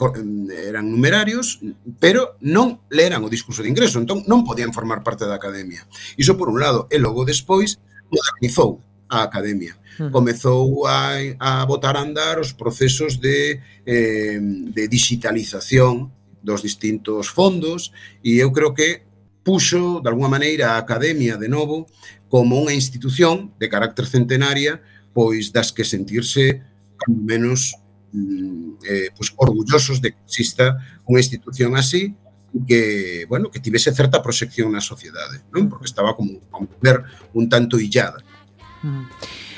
[0.67, 1.59] eran numerarios,
[1.99, 5.85] pero non leran o discurso de ingreso, entón non podían formar parte da academia.
[6.15, 9.75] Iso por un lado, e logo despois modernizou a academia.
[9.97, 10.11] Hmm.
[10.13, 16.13] Comezou a, a botar a andar os procesos de, eh, de digitalización
[16.43, 17.91] dos distintos fondos
[18.23, 19.03] e eu creo que
[19.43, 21.87] puxo, de alguma maneira, a academia de novo
[22.29, 24.79] como unha institución de carácter centenaria
[25.17, 26.61] pois das que sentirse,
[26.93, 27.73] cando menos,
[28.87, 32.15] eh, pues, orgullosos de que exista unha institución así
[32.65, 35.69] que, bueno, que tivese certa proxección na sociedade, non?
[35.69, 37.03] Porque estaba como a ver
[37.35, 38.23] un tanto illada.
[38.81, 39.05] Mm.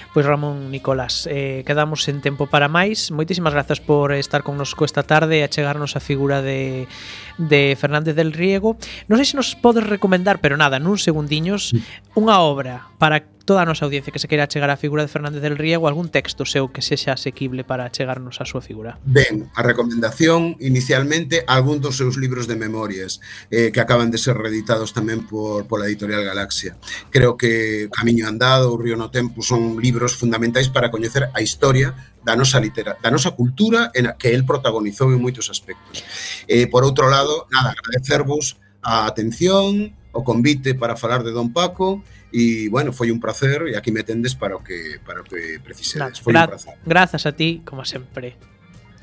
[0.09, 3.13] Pois Ramón Nicolás, eh, quedamos en tempo para máis.
[3.13, 6.89] Moitísimas grazas por estar connosco esta tarde e achegarnos a figura de,
[7.37, 8.73] de Fernández del Riego.
[9.05, 11.77] Non sei se nos podes recomendar, pero nada, nun segundiños,
[12.17, 15.41] unha obra para toda a nosa audiencia que se queira chegar á figura de Fernández
[15.41, 19.01] del Riego algún texto seu que sexa asequible para chegarnos á súa figura.
[19.01, 23.17] Ben, a recomendación inicialmente algún dos seus libros de memorias
[23.49, 26.77] eh, que acaban de ser reeditados tamén por, pola editorial Galaxia.
[27.09, 31.97] Creo que Camiño Andado, O Río no Tempo son libros fundamentais para coñecer a historia
[32.21, 36.05] da nosa litera, da nosa cultura en a que el protagonizou en moitos aspectos.
[36.45, 42.01] Eh, por outro lado, nada, agradecervos a atención, o convite para falar de Don Paco
[42.31, 45.57] e, bueno, foi un placer e aquí me tendes para o que para o que
[45.63, 46.21] precisedes.
[46.21, 46.77] Foi un placer.
[46.85, 48.37] Grazas a ti, como sempre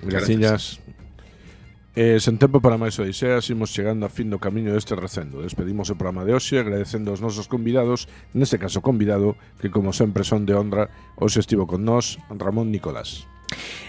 [0.03, 0.81] Graciñas.
[1.97, 5.41] Eh, sen tempo para máis odiseas, imos chegando a fin do camiño deste recendo.
[5.41, 8.05] Despedimos o programa de hoxe agradecendo aos nosos convidados,
[8.37, 13.25] neste caso convidado, que como sempre son de honra, hoxe estivo con nós Ramón Nicolás.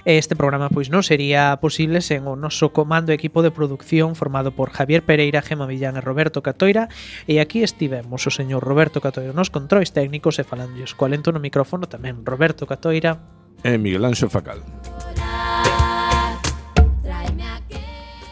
[0.07, 4.55] Este programa pois non sería posible sen o noso comando e equipo de produción formado
[4.55, 6.87] por Javier Pereira, Gema Villán e Roberto Catoira
[7.27, 11.43] e aquí estivemos o señor Roberto Catoira nos controis técnicos e falando co alento no
[11.43, 13.19] micrófono tamén Roberto Catoira
[13.65, 14.61] e Miguel Anxo Facal.